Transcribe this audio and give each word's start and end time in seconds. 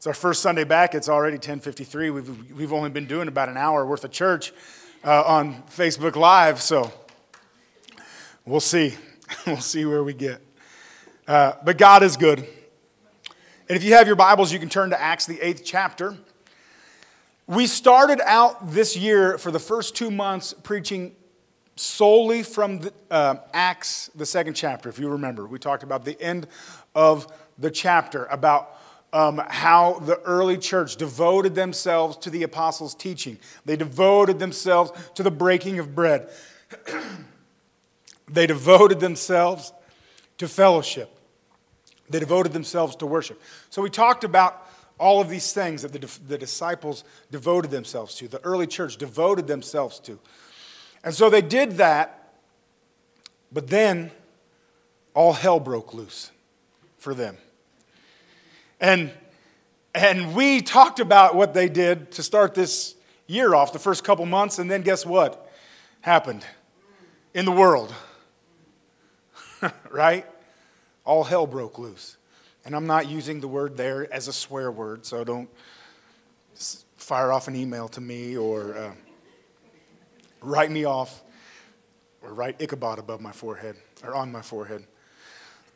It's 0.00 0.06
our 0.06 0.14
first 0.14 0.40
Sunday 0.40 0.64
back. 0.64 0.94
It's 0.94 1.10
already 1.10 1.36
10:53. 1.36 2.10
We've 2.10 2.52
we've 2.52 2.72
only 2.72 2.88
been 2.88 3.04
doing 3.04 3.28
about 3.28 3.50
an 3.50 3.58
hour 3.58 3.84
worth 3.84 4.02
of 4.02 4.10
church 4.10 4.50
uh, 5.04 5.24
on 5.26 5.62
Facebook 5.64 6.16
Live, 6.16 6.62
so 6.62 6.90
we'll 8.46 8.60
see. 8.60 8.94
we'll 9.46 9.60
see 9.60 9.84
where 9.84 10.02
we 10.02 10.14
get. 10.14 10.40
Uh, 11.28 11.52
but 11.62 11.76
God 11.76 12.02
is 12.02 12.16
good. 12.16 12.38
And 12.38 13.76
if 13.76 13.84
you 13.84 13.92
have 13.92 14.06
your 14.06 14.16
Bibles, 14.16 14.54
you 14.54 14.58
can 14.58 14.70
turn 14.70 14.88
to 14.88 14.98
Acts 14.98 15.26
the 15.26 15.38
eighth 15.42 15.64
chapter. 15.66 16.16
We 17.46 17.66
started 17.66 18.22
out 18.24 18.70
this 18.70 18.96
year 18.96 19.36
for 19.36 19.50
the 19.50 19.58
first 19.58 19.94
two 19.94 20.10
months 20.10 20.54
preaching 20.62 21.14
solely 21.76 22.42
from 22.42 22.78
the, 22.78 22.94
uh, 23.10 23.34
Acts, 23.52 24.08
the 24.14 24.24
second 24.24 24.54
chapter. 24.54 24.88
If 24.88 24.98
you 24.98 25.10
remember, 25.10 25.46
we 25.46 25.58
talked 25.58 25.82
about 25.82 26.06
the 26.06 26.18
end 26.22 26.46
of 26.94 27.30
the 27.58 27.70
chapter 27.70 28.24
about 28.24 28.79
um, 29.12 29.42
how 29.48 29.94
the 30.00 30.18
early 30.20 30.56
church 30.56 30.96
devoted 30.96 31.54
themselves 31.54 32.16
to 32.18 32.30
the 32.30 32.42
apostles' 32.42 32.94
teaching. 32.94 33.38
They 33.64 33.76
devoted 33.76 34.38
themselves 34.38 34.92
to 35.14 35.22
the 35.22 35.30
breaking 35.30 35.78
of 35.78 35.94
bread. 35.94 36.28
they 38.28 38.46
devoted 38.46 39.00
themselves 39.00 39.72
to 40.38 40.48
fellowship. 40.48 41.10
They 42.08 42.20
devoted 42.20 42.52
themselves 42.52 42.96
to 42.96 43.06
worship. 43.06 43.40
So 43.70 43.82
we 43.82 43.90
talked 43.90 44.24
about 44.24 44.66
all 44.98 45.20
of 45.20 45.28
these 45.28 45.52
things 45.52 45.82
that 45.82 45.92
the, 45.92 46.18
the 46.28 46.38
disciples 46.38 47.04
devoted 47.30 47.70
themselves 47.70 48.14
to, 48.16 48.28
the 48.28 48.44
early 48.44 48.66
church 48.66 48.96
devoted 48.96 49.46
themselves 49.46 49.98
to. 50.00 50.18
And 51.02 51.14
so 51.14 51.30
they 51.30 51.40
did 51.40 51.78
that, 51.78 52.34
but 53.50 53.68
then 53.68 54.10
all 55.14 55.32
hell 55.32 55.58
broke 55.58 55.94
loose 55.94 56.30
for 56.98 57.14
them. 57.14 57.38
And, 58.80 59.12
and 59.94 60.34
we 60.34 60.62
talked 60.62 61.00
about 61.00 61.34
what 61.34 61.52
they 61.52 61.68
did 61.68 62.10
to 62.12 62.22
start 62.22 62.54
this 62.54 62.94
year 63.26 63.54
off, 63.54 63.72
the 63.72 63.78
first 63.78 64.04
couple 64.04 64.24
months, 64.24 64.58
and 64.58 64.70
then 64.70 64.82
guess 64.82 65.04
what 65.04 65.50
happened 66.00 66.44
in 67.34 67.44
the 67.44 67.52
world? 67.52 67.92
right? 69.90 70.26
All 71.04 71.24
hell 71.24 71.46
broke 71.46 71.78
loose. 71.78 72.16
And 72.64 72.74
I'm 72.74 72.86
not 72.86 73.08
using 73.08 73.40
the 73.40 73.48
word 73.48 73.76
there 73.76 74.12
as 74.12 74.28
a 74.28 74.32
swear 74.32 74.70
word, 74.72 75.04
so 75.04 75.24
don't 75.24 75.48
fire 76.96 77.32
off 77.32 77.48
an 77.48 77.56
email 77.56 77.88
to 77.88 78.00
me 78.00 78.36
or 78.36 78.76
uh, 78.76 78.92
write 80.42 80.70
me 80.70 80.84
off 80.84 81.22
or 82.22 82.32
write 82.32 82.60
Ichabod 82.60 82.98
above 82.98 83.20
my 83.20 83.32
forehead 83.32 83.76
or 84.04 84.14
on 84.14 84.30
my 84.30 84.42
forehead. 84.42 84.84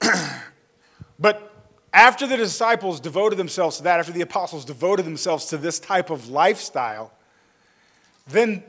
but 1.18 1.53
after 1.94 2.26
the 2.26 2.36
disciples 2.36 2.98
devoted 2.98 3.36
themselves 3.36 3.76
to 3.78 3.84
that, 3.84 4.00
after 4.00 4.12
the 4.12 4.20
apostles 4.20 4.64
devoted 4.64 5.06
themselves 5.06 5.46
to 5.46 5.56
this 5.56 5.78
type 5.78 6.10
of 6.10 6.28
lifestyle, 6.28 7.12
then 8.26 8.64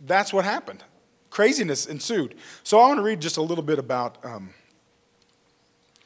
that's 0.00 0.32
what 0.32 0.44
happened. 0.44 0.82
Craziness 1.30 1.86
ensued. 1.86 2.34
So 2.64 2.80
I 2.80 2.88
want 2.88 2.98
to 2.98 3.04
read 3.04 3.20
just 3.20 3.36
a 3.36 3.42
little 3.42 3.62
bit 3.62 3.78
about. 3.78 4.22
Um, 4.24 4.52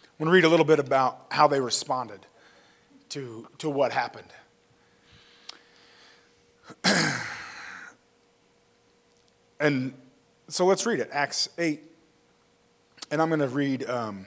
I 0.02 0.22
want 0.22 0.28
to 0.28 0.34
read 0.34 0.44
a 0.44 0.48
little 0.48 0.66
bit 0.66 0.78
about 0.78 1.26
how 1.30 1.48
they 1.48 1.58
responded 1.60 2.20
to, 3.08 3.48
to 3.58 3.68
what 3.68 3.90
happened. 3.90 4.28
and 9.58 9.92
so 10.46 10.66
let's 10.66 10.86
read 10.86 11.00
it 11.00 11.08
Acts 11.10 11.48
8. 11.58 11.82
And 13.10 13.20
I'm 13.20 13.28
going 13.28 13.40
to 13.40 13.48
read 13.48 13.88
um, 13.88 14.26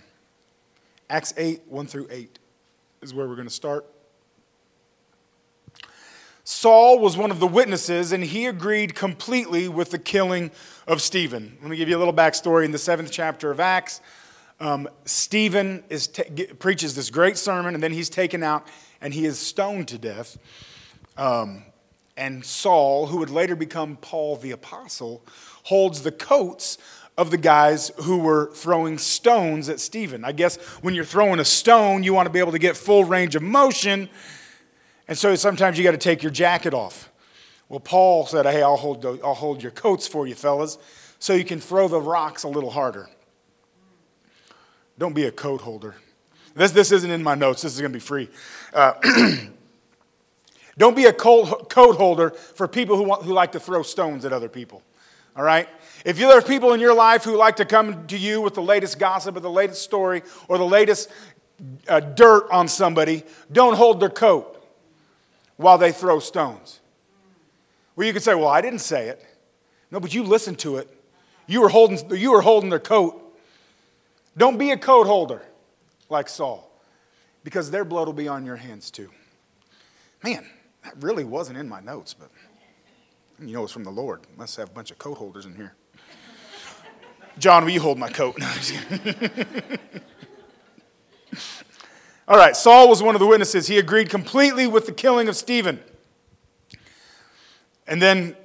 Acts 1.10 1.34
8, 1.38 1.62
1 1.68 1.88
through 1.88 2.08
8 2.10 2.40
is 3.02 3.14
where 3.14 3.28
we're 3.28 3.36
going 3.36 3.48
to 3.48 3.54
start. 3.54 3.86
Saul 6.44 7.00
was 7.00 7.18
one 7.18 7.32
of 7.32 7.40
the 7.40 7.48
witnesses, 7.48 8.12
and 8.12 8.24
he 8.24 8.46
agreed 8.46 8.96
completely 8.96 9.68
with 9.68 9.92
the 9.92 10.00
killing 10.00 10.52
of 10.88 11.02
Stephen. 11.02 11.58
Let 11.62 11.70
me 11.70 11.78
give 11.78 11.90
you 11.90 11.98
a 11.98 12.00
little 12.00 12.14
backstory. 12.14 12.66
In 12.66 12.72
the 12.72 12.78
seventh 12.78 13.12
chapter 13.12 13.52
of 13.52 13.60
Acts, 13.60 14.02
um, 14.60 14.90
Stephen 15.06 15.84
is 15.90 16.08
preaches 16.60 16.96
this 16.96 17.10
great 17.10 17.38
sermon, 17.38 17.74
and 17.74 17.84
then 17.84 17.94
he's 17.94 18.10
taken 18.10 18.44
out 18.44 18.68
and 19.02 19.14
he 19.14 19.26
is 19.26 19.38
stoned 19.38 19.88
to 19.90 19.98
death. 19.98 20.38
Um, 21.18 21.64
and 22.16 22.44
Saul, 22.44 23.08
who 23.08 23.18
would 23.18 23.30
later 23.30 23.56
become 23.56 23.98
Paul 23.98 24.38
the 24.38 24.52
Apostle, 24.52 25.24
holds 25.64 26.02
the 26.02 26.12
coats 26.12 26.78
of 27.18 27.32
the 27.32 27.38
guys 27.38 27.92
who 28.04 28.20
were 28.20 28.52
throwing 28.54 28.98
stones 28.98 29.70
at 29.70 29.80
Stephen. 29.80 30.24
I 30.24 30.32
guess 30.32 30.58
when 30.82 30.94
you're 30.94 31.04
throwing 31.04 31.40
a 31.40 31.46
stone, 31.46 32.04
you 32.04 32.14
want 32.14 32.28
to 32.28 32.32
be 32.32 32.40
able 32.40 32.52
to 32.52 32.60
get 32.60 32.78
full 32.78 33.04
range 33.04 33.36
of 33.36 33.42
motion. 33.42 34.08
And 35.08 35.18
so 35.18 35.34
sometimes 35.36 35.78
you 35.78 35.84
got 35.84 35.92
to 35.92 35.98
take 35.98 36.22
your 36.22 36.32
jacket 36.32 36.74
off. 36.74 37.12
Well, 37.70 37.80
Paul 37.80 38.26
said, 38.28 38.46
Hey, 38.46 38.62
I'll 38.62 38.78
hold, 38.78 39.06
I'll 39.06 39.34
hold 39.34 39.64
your 39.64 39.72
coats 39.72 40.08
for 40.08 40.28
you, 40.28 40.36
fellas, 40.36 40.78
so 41.20 41.34
you 41.34 41.44
can 41.44 41.60
throw 41.60 41.88
the 41.88 42.00
rocks 42.00 42.44
a 42.44 42.48
little 42.48 42.70
harder. 42.70 43.10
Don't 45.00 45.14
be 45.14 45.26
a 45.26 45.32
coat 45.32 45.62
holder. 45.62 45.96
This, 46.56 46.72
this 46.72 46.92
isn't 46.92 47.12
in 47.12 47.24
my 47.24 47.36
notes, 47.36 47.62
this 47.62 47.74
is 47.74 47.82
going 47.82 47.92
to 47.92 47.96
be 47.96 48.04
free. 48.04 48.30
Uh, 48.74 48.94
don't 50.78 50.96
be 50.96 51.06
a 51.06 51.14
coat 51.14 51.66
holder 51.74 52.32
for 52.32 52.68
people 52.68 52.96
who, 52.96 53.04
want, 53.04 53.24
who 53.24 53.34
like 53.34 53.52
to 53.52 53.60
throw 53.60 53.84
stones 53.84 54.24
at 54.26 54.34
other 54.34 54.50
people. 54.50 54.82
All 55.36 55.44
right? 55.44 55.68
If 56.06 56.18
there 56.18 56.32
are 56.32 56.42
people 56.42 56.74
in 56.74 56.80
your 56.80 56.94
life 56.94 57.24
who 57.24 57.36
like 57.36 57.58
to 57.58 57.66
come 57.66 58.08
to 58.08 58.18
you 58.18 58.42
with 58.42 58.54
the 58.54 58.62
latest 58.62 59.00
gossip 59.00 59.36
or 59.36 59.40
the 59.40 59.50
latest 59.50 59.82
story 59.82 60.24
or 60.48 60.58
the 60.58 60.66
latest 60.66 61.10
uh, 61.88 62.00
dirt 62.00 62.48
on 62.52 62.68
somebody, 62.68 63.24
don't 63.52 63.76
hold 63.76 64.00
their 64.00 64.10
coat 64.10 64.54
while 65.58 65.78
they 65.78 65.92
throw 65.92 66.20
stones. 66.20 66.80
Well, 67.96 68.06
you 68.08 68.14
could 68.14 68.24
say, 68.24 68.36
Well, 68.36 68.48
I 68.48 68.62
didn't 68.62 68.80
say 68.80 69.10
it. 69.10 69.26
No, 69.90 70.00
but 70.00 70.14
you 70.14 70.24
listened 70.24 70.60
to 70.60 70.78
it. 70.78 70.90
You 71.48 71.62
were 71.62 71.70
holding, 71.70 72.18
you 72.18 72.32
were 72.32 72.42
holding 72.42 72.70
their 72.70 72.80
coat. 72.80 73.24
Don't 74.38 74.58
be 74.58 74.72
a 74.72 74.78
coat 74.78 75.08
holder 75.08 75.42
like 76.10 76.30
Saul, 76.30 76.72
because 77.44 77.72
their 77.72 77.84
blood 77.84 78.08
will 78.08 78.14
be 78.14 78.28
on 78.28 78.46
your 78.46 78.58
hands 78.58 78.92
too. 78.92 79.10
Man, 80.24 80.46
that 80.84 80.94
really 81.02 81.24
wasn't 81.24 81.58
in 81.58 81.68
my 81.68 81.80
notes, 81.80 82.14
but 82.14 82.30
you 83.40 83.54
know 83.54 83.64
it's 83.64 83.74
from 83.74 83.84
the 83.84 83.92
Lord. 83.92 84.22
Must 84.38 84.56
have 84.58 84.70
a 84.70 84.74
bunch 84.74 84.92
of 84.92 84.98
coat 84.98 85.18
holders 85.18 85.46
in 85.46 85.56
here. 85.56 85.74
John, 87.40 87.66
will 87.66 87.72
you 87.72 87.82
hold 87.82 87.98
my 87.98 88.10
coat? 88.10 88.38
All 92.28 92.38
right, 92.38 92.56
Saul 92.56 92.90
was 92.90 93.02
one 93.02 93.16
of 93.16 93.20
the 93.20 93.28
witnesses. 93.28 93.68
He 93.68 93.78
agreed 93.78 94.10
completely 94.10 94.68
with 94.68 94.86
the 94.86 94.92
killing 94.92 95.30
of 95.30 95.36
Stephen. 95.36 95.80
And 97.88 98.02
then, 98.02 98.36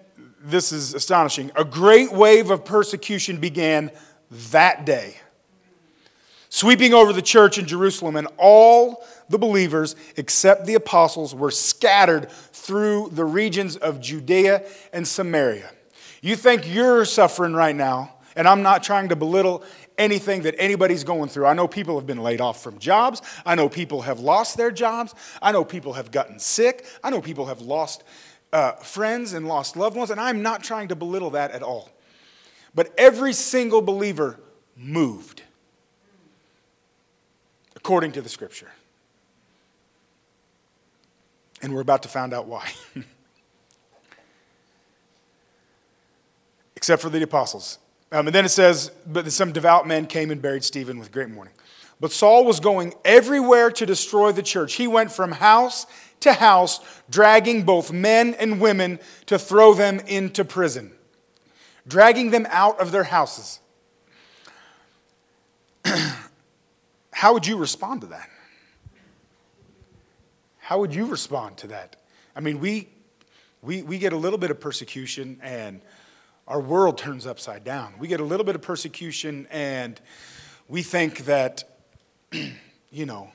this 0.40 0.72
is 0.72 0.94
astonishing 0.94 1.50
a 1.56 1.64
great 1.64 2.12
wave 2.12 2.50
of 2.50 2.64
persecution 2.64 3.38
began 3.38 3.90
that 4.30 4.84
day, 4.84 5.16
sweeping 6.48 6.94
over 6.94 7.12
the 7.12 7.22
church 7.22 7.58
in 7.58 7.66
Jerusalem, 7.66 8.16
and 8.16 8.28
all 8.38 9.04
the 9.28 9.38
believers, 9.38 9.96
except 10.16 10.66
the 10.66 10.74
apostles, 10.74 11.34
were 11.34 11.50
scattered 11.50 12.30
through 12.30 13.10
the 13.12 13.24
regions 13.24 13.76
of 13.76 14.00
Judea 14.00 14.64
and 14.92 15.06
Samaria. 15.06 15.70
You 16.20 16.36
think 16.36 16.72
you're 16.72 17.04
suffering 17.04 17.52
right 17.52 17.74
now, 17.74 18.14
and 18.36 18.48
I'm 18.48 18.62
not 18.62 18.82
trying 18.82 19.08
to 19.10 19.16
belittle 19.16 19.64
anything 19.98 20.42
that 20.42 20.54
anybody's 20.58 21.04
going 21.04 21.28
through. 21.28 21.46
I 21.46 21.54
know 21.54 21.68
people 21.68 21.96
have 21.96 22.06
been 22.06 22.22
laid 22.22 22.40
off 22.40 22.62
from 22.62 22.78
jobs. 22.78 23.22
I 23.44 23.54
know 23.54 23.68
people 23.68 24.02
have 24.02 24.20
lost 24.20 24.56
their 24.56 24.70
jobs. 24.70 25.14
I 25.40 25.52
know 25.52 25.64
people 25.64 25.94
have 25.94 26.10
gotten 26.10 26.38
sick. 26.38 26.86
I 27.02 27.10
know 27.10 27.20
people 27.20 27.46
have 27.46 27.60
lost 27.60 28.04
uh, 28.52 28.72
friends 28.72 29.32
and 29.32 29.48
lost 29.48 29.76
loved 29.76 29.96
ones, 29.96 30.10
and 30.10 30.20
I'm 30.20 30.42
not 30.42 30.62
trying 30.62 30.88
to 30.88 30.96
belittle 30.96 31.30
that 31.30 31.50
at 31.52 31.62
all. 31.62 31.90
But 32.74 32.92
every 32.96 33.32
single 33.32 33.82
believer 33.82 34.38
moved 34.76 35.42
according 37.76 38.12
to 38.12 38.22
the 38.22 38.28
scripture. 38.28 38.70
And 41.60 41.74
we're 41.74 41.80
about 41.80 42.02
to 42.02 42.08
find 42.08 42.32
out 42.32 42.46
why. 42.46 42.70
Except 46.76 47.02
for 47.02 47.10
the 47.10 47.22
apostles. 47.22 47.78
Um, 48.12 48.26
and 48.26 48.34
then 48.34 48.44
it 48.44 48.50
says, 48.50 48.92
But 49.06 49.32
some 49.32 49.52
devout 49.52 49.88
men 49.88 50.06
came 50.06 50.30
and 50.30 50.40
buried 50.40 50.62
Stephen 50.62 50.98
with 50.98 51.10
great 51.10 51.30
mourning. 51.30 51.54
But 51.98 52.12
Saul 52.12 52.44
was 52.44 52.60
going 52.60 52.94
everywhere 53.04 53.70
to 53.70 53.86
destroy 53.86 54.32
the 54.32 54.42
church. 54.42 54.74
He 54.74 54.86
went 54.86 55.10
from 55.10 55.32
house 55.32 55.86
to 56.20 56.34
house, 56.34 56.80
dragging 57.10 57.62
both 57.62 57.90
men 57.90 58.34
and 58.34 58.60
women 58.60 59.00
to 59.26 59.38
throw 59.38 59.72
them 59.74 60.00
into 60.00 60.44
prison, 60.44 60.92
dragging 61.86 62.30
them 62.30 62.46
out 62.50 62.80
of 62.80 62.92
their 62.92 63.04
houses. 63.04 63.60
How 67.12 67.32
would 67.32 67.46
you 67.46 67.56
respond 67.56 68.02
to 68.02 68.08
that? 68.08 68.28
How 70.58 70.80
would 70.80 70.94
you 70.94 71.06
respond 71.06 71.56
to 71.58 71.68
that? 71.68 71.96
I 72.34 72.40
mean, 72.40 72.60
we, 72.60 72.88
we, 73.62 73.82
we 73.82 73.98
get 73.98 74.12
a 74.12 74.16
little 74.16 74.38
bit 74.38 74.50
of 74.50 74.60
persecution 74.60 75.38
and 75.42 75.80
our 76.46 76.60
world 76.60 76.98
turns 76.98 77.26
upside 77.26 77.64
down. 77.64 77.94
We 77.98 78.08
get 78.08 78.20
a 78.20 78.24
little 78.24 78.44
bit 78.44 78.54
of 78.54 78.62
persecution 78.62 79.46
and 79.50 80.00
we 80.68 80.82
think 80.82 81.24
that, 81.26 81.64
you 82.90 83.06
know, 83.06 83.30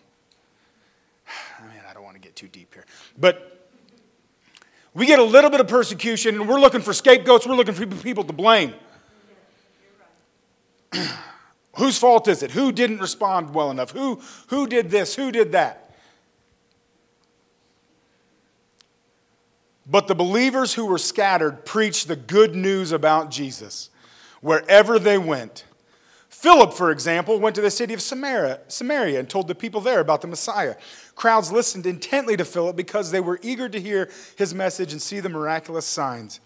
I 1.60 1.64
mean, 1.64 1.82
I 1.90 1.94
don't 1.94 2.04
want 2.04 2.16
to 2.16 2.22
get 2.22 2.36
too 2.36 2.48
deep 2.48 2.74
here. 2.74 2.86
But 3.18 3.70
we 4.94 5.06
get 5.06 5.20
a 5.20 5.24
little 5.24 5.50
bit 5.50 5.60
of 5.60 5.68
persecution 5.68 6.36
and 6.36 6.50
we're 6.50 6.60
looking 6.60 6.82
for 6.82 6.94
scapegoats, 6.94 7.48
we're 7.48 7.56
looking 7.56 7.74
for 7.74 7.86
people 7.86 8.24
to 8.24 8.34
blame. 8.34 8.74
Whose 11.78 11.98
fault 12.00 12.28
is 12.28 12.42
it? 12.42 12.52
Who 12.52 12.72
didn't 12.72 13.00
respond 13.00 13.54
well 13.54 13.70
enough? 13.70 13.92
Who, 13.92 14.20
who 14.48 14.68
did 14.68 14.90
this? 14.90 15.16
Who 15.16 15.32
did 15.32 15.52
that? 15.52 15.87
But 19.90 20.08
the 20.08 20.16
believers 20.16 20.74
who 20.74 20.86
were 20.86 20.98
scattered 20.98 21.66
preached 21.66 22.08
the 22.08 22.16
good 22.16 22.56
news 22.56 22.92
about 22.92 23.32
Jesus 23.32 23.90
wherever 24.42 25.00
they 25.00 25.18
went. 25.18 25.64
Philip, 26.30 26.74
for 26.74 26.92
example, 26.92 27.40
went 27.40 27.56
to 27.56 27.62
the 27.62 27.72
city 27.72 27.94
of 27.94 28.02
Samaria, 28.02 28.60
Samaria 28.68 29.20
and 29.20 29.30
told 29.30 29.48
the 29.48 29.56
people 29.56 29.82
there 29.82 30.00
about 30.00 30.22
the 30.22 30.28
Messiah. 30.28 30.76
Crowds 31.16 31.52
listened 31.52 31.86
intently 31.88 32.38
to 32.38 32.46
Philip 32.46 32.76
because 32.76 33.10
they 33.12 33.20
were 33.20 33.40
eager 33.42 33.68
to 33.68 33.82
hear 33.82 34.12
his 34.36 34.54
message 34.54 34.92
and 34.92 35.02
see 35.02 35.20
the 35.20 35.30
miraculous 35.30 35.86
signs 35.86 36.40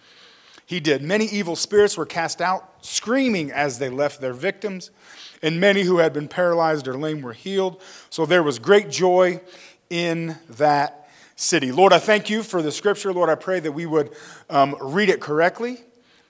he 0.71 0.79
did. 0.79 1.01
Many 1.01 1.25
evil 1.25 1.57
spirits 1.57 1.97
were 1.97 2.05
cast 2.05 2.41
out, 2.41 2.85
screaming 2.85 3.51
as 3.51 3.79
they 3.79 3.89
left 3.89 4.21
their 4.21 4.31
victims, 4.31 4.89
and 5.41 5.59
many 5.59 5.83
who 5.83 5.97
had 5.97 6.13
been 6.13 6.29
paralyzed 6.29 6.87
or 6.87 6.93
lame 6.93 7.21
were 7.21 7.33
healed. 7.33 7.81
So 8.09 8.25
there 8.25 8.41
was 8.41 8.57
great 8.57 8.89
joy 8.89 9.41
in 9.89 10.37
that 10.51 11.00
city. 11.41 11.71
Lord, 11.71 11.91
I 11.91 11.97
thank 11.97 12.29
you 12.29 12.43
for 12.43 12.61
the 12.61 12.71
scripture. 12.71 13.11
Lord, 13.11 13.29
I 13.29 13.35
pray 13.35 13.59
that 13.59 13.71
we 13.71 13.87
would 13.87 14.11
um, 14.49 14.75
read 14.79 15.09
it 15.09 15.19
correctly 15.19 15.79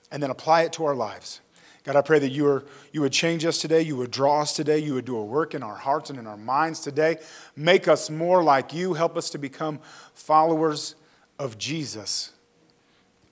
and 0.10 0.24
then 0.24 0.30
apply 0.30 0.62
it 0.62 0.74
to 0.74 0.86
our 0.86 0.96
lives. 0.96 1.42
God, 1.84 1.98
I 1.98 2.02
pray 2.02 2.20
that 2.20 2.30
you, 2.30 2.48
are, 2.48 2.64
you 2.94 3.02
would 3.02 3.12
change 3.12 3.44
us 3.44 3.58
today. 3.58 3.82
You 3.82 3.98
would 3.98 4.12
draw 4.12 4.42
us 4.42 4.54
today. 4.54 4.78
You 4.78 4.94
would 4.94 5.04
do 5.04 5.18
a 5.18 5.24
work 5.24 5.54
in 5.54 5.64
our 5.64 5.76
hearts 5.76 6.10
and 6.10 6.18
in 6.18 6.28
our 6.28 6.38
minds 6.38 6.80
today. 6.80 7.18
Make 7.58 7.90
us 7.90 8.10
more 8.10 8.42
like 8.42 8.74
you. 8.74 8.94
Help 8.94 9.18
us 9.18 9.30
to 9.32 9.38
become 9.38 9.80
followers 10.14 10.96
of 11.38 11.58
Jesus. 11.58 12.32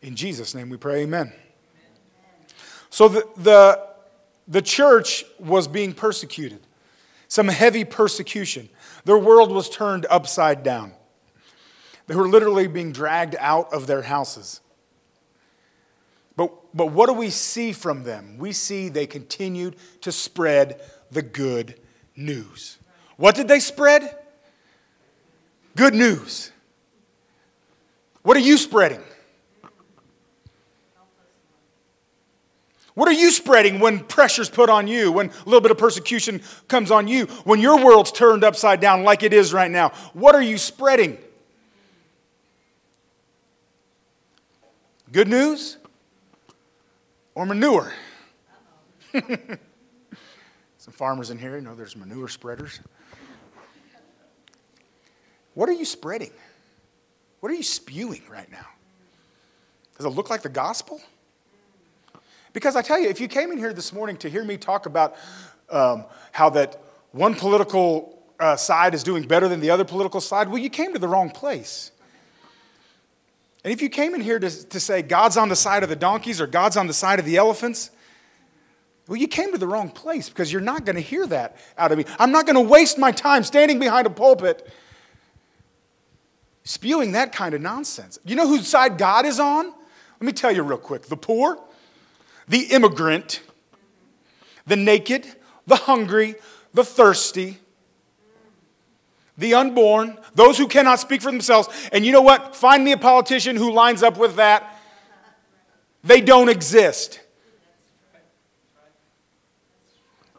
In 0.02 0.16
Jesus' 0.16 0.54
name 0.54 0.70
we 0.70 0.78
pray, 0.78 1.04
amen. 1.04 1.32
So 2.90 3.08
the, 3.08 3.26
the, 3.38 3.88
the 4.48 4.62
church 4.62 5.24
was 5.38 5.68
being 5.68 5.94
persecuted, 5.94 6.60
some 7.30 7.48
heavy 7.48 7.86
persecution. 7.86 8.68
Their 9.06 9.18
world 9.18 9.52
was 9.52 9.70
turned 9.70 10.08
upside 10.10 10.64
down. 10.64 10.94
They 12.10 12.16
were 12.16 12.28
literally 12.28 12.66
being 12.66 12.92
dragged 12.92 13.36
out 13.40 13.72
of 13.72 13.86
their 13.86 14.02
houses. 14.02 14.62
But, 16.36 16.52
but 16.74 16.88
what 16.88 17.06
do 17.06 17.14
we 17.14 17.30
see 17.30 17.72
from 17.72 18.02
them? 18.02 18.40
We 18.40 18.52
see 18.52 18.90
they 18.90 19.06
continued 19.06 19.76
to 20.02 20.12
spread 20.12 20.82
the 21.12 21.22
good 21.22 21.80
news. 22.16 22.80
What 23.18 23.36
did 23.36 23.48
they 23.48 23.60
spread? 23.60 24.18
Good 25.76 25.94
news. 25.94 26.52
What 28.24 28.36
are 28.36 28.42
you 28.42 28.58
spreading? 28.58 29.04
What 32.96 33.08
are 33.08 33.14
you 33.14 33.30
spreading 33.30 33.80
when 33.80 34.00
pressure's 34.00 34.50
put 34.50 34.72
on 34.72 34.88
you, 34.88 35.12
when 35.12 35.30
a 35.30 35.46
little 35.46 35.62
bit 35.62 35.70
of 35.70 35.78
persecution 35.78 36.42
comes 36.68 36.90
on 36.90 37.08
you, 37.08 37.28
when 37.44 37.60
your 37.60 37.86
world's 37.86 38.12
turned 38.12 38.44
upside 38.44 38.80
down 38.80 39.04
like 39.04 39.22
it 39.22 39.32
is 39.32 39.54
right 39.54 39.70
now? 39.70 39.90
What 40.14 40.34
are 40.34 40.42
you 40.42 40.58
spreading? 40.58 41.20
Good 45.12 45.28
news? 45.28 45.78
or 47.40 47.46
manure. 47.46 47.94
Some 49.14 50.94
farmers 50.94 51.30
in 51.30 51.38
here, 51.38 51.56
you 51.56 51.62
know 51.62 51.74
there's 51.74 51.96
manure 51.96 52.28
spreaders. 52.28 52.82
What 55.54 55.70
are 55.70 55.74
you 55.74 55.86
spreading? 55.86 56.32
What 57.40 57.50
are 57.50 57.56
you 57.56 57.64
spewing 57.64 58.24
right 58.30 58.52
now? 58.52 58.66
Does 59.96 60.06
it 60.06 60.10
look 60.10 60.30
like 60.30 60.42
the 60.42 60.50
gospel? 60.50 61.00
Because 62.52 62.76
I 62.76 62.82
tell 62.82 63.00
you, 63.00 63.08
if 63.08 63.22
you 63.22 63.30
came 63.30 63.54
in 63.54 63.58
here 63.58 63.72
this 63.72 63.94
morning 63.94 64.18
to 64.18 64.30
hear 64.30 64.44
me 64.44 64.58
talk 64.58 64.86
about 64.86 65.16
um, 65.70 66.04
how 66.34 66.50
that 66.50 66.82
one 67.14 67.36
political 67.36 68.22
uh, 68.38 68.58
side 68.58 68.94
is 68.94 69.02
doing 69.02 69.24
better 69.24 69.48
than 69.48 69.62
the 69.62 69.70
other 69.70 69.86
political 69.86 70.20
side, 70.20 70.50
well, 70.50 70.58
you 70.58 70.70
came 70.70 70.92
to 70.92 71.00
the 71.00 71.08
wrong 71.08 71.30
place. 71.30 71.92
And 73.64 73.74
if 73.74 73.82
you 73.82 73.90
came 73.90 74.16
in 74.16 74.22
here 74.22 74.40
to, 74.40 74.70
to 74.70 74.80
say 74.80 75.02
God's 75.02 75.38
on 75.38 75.50
the 75.50 75.56
side 75.56 75.84
of 75.84 75.90
the 75.90 75.96
donkeys 75.96 76.40
or 76.40 76.48
God's 76.48 76.78
on 76.78 76.88
the 76.88 76.94
side 76.94 77.20
of 77.20 77.26
the 77.26 77.38
elephants, 77.38 77.92
well, 79.08 79.18
you 79.18 79.28
came 79.28 79.52
to 79.52 79.58
the 79.58 79.68
wrong 79.68 79.90
place 79.90 80.30
because 80.30 80.52
you're 80.52 80.62
not 80.62 80.86
going 80.86 80.96
to 80.96 81.02
hear 81.02 81.26
that 81.28 81.58
out 81.78 81.92
of 81.92 81.98
me. 81.98 82.06
I'm 82.20 82.32
not 82.32 82.46
going 82.46 82.56
to 82.56 82.62
waste 82.62 82.98
my 82.98 83.12
time 83.12 83.44
standing 83.44 83.80
behind 83.80 84.06
a 84.08 84.10
pulpit 84.10 84.72
spewing 86.64 87.14
that 87.14 87.34
kind 87.34 87.56
of 87.56 87.62
nonsense. 87.62 88.20
You 88.24 88.36
know 88.36 88.48
whose 88.48 88.68
side 88.68 89.00
God 89.00 89.26
is 89.26 89.40
on? 89.40 89.66
Let 89.66 90.22
me 90.22 90.32
tell 90.32 90.52
you 90.52 90.62
real 90.62 90.78
quick 90.78 91.04
the 91.08 91.18
poor, 91.18 91.58
the 92.48 92.66
immigrant, 92.66 93.42
the 94.68 94.76
naked, 94.76 95.26
the 95.66 95.76
hungry, 95.76 96.36
the 96.74 96.84
thirsty, 96.84 97.58
the 99.40 99.54
unborn, 99.54 100.18
those 100.36 100.58
who 100.58 100.68
cannot 100.68 101.00
speak 101.00 101.22
for 101.22 101.32
themselves. 101.32 101.70
And 101.92 102.06
you 102.06 102.12
know 102.12 102.22
what? 102.22 102.56
Find 102.56 102.84
me 102.84 102.92
a 102.92 102.98
politician 102.98 103.56
who 103.56 103.72
lines 103.72 104.04
up 104.04 104.18
with 104.18 104.36
that. 104.36 104.78
They 106.04 106.22
don't 106.22 106.50
exist. 106.50 107.22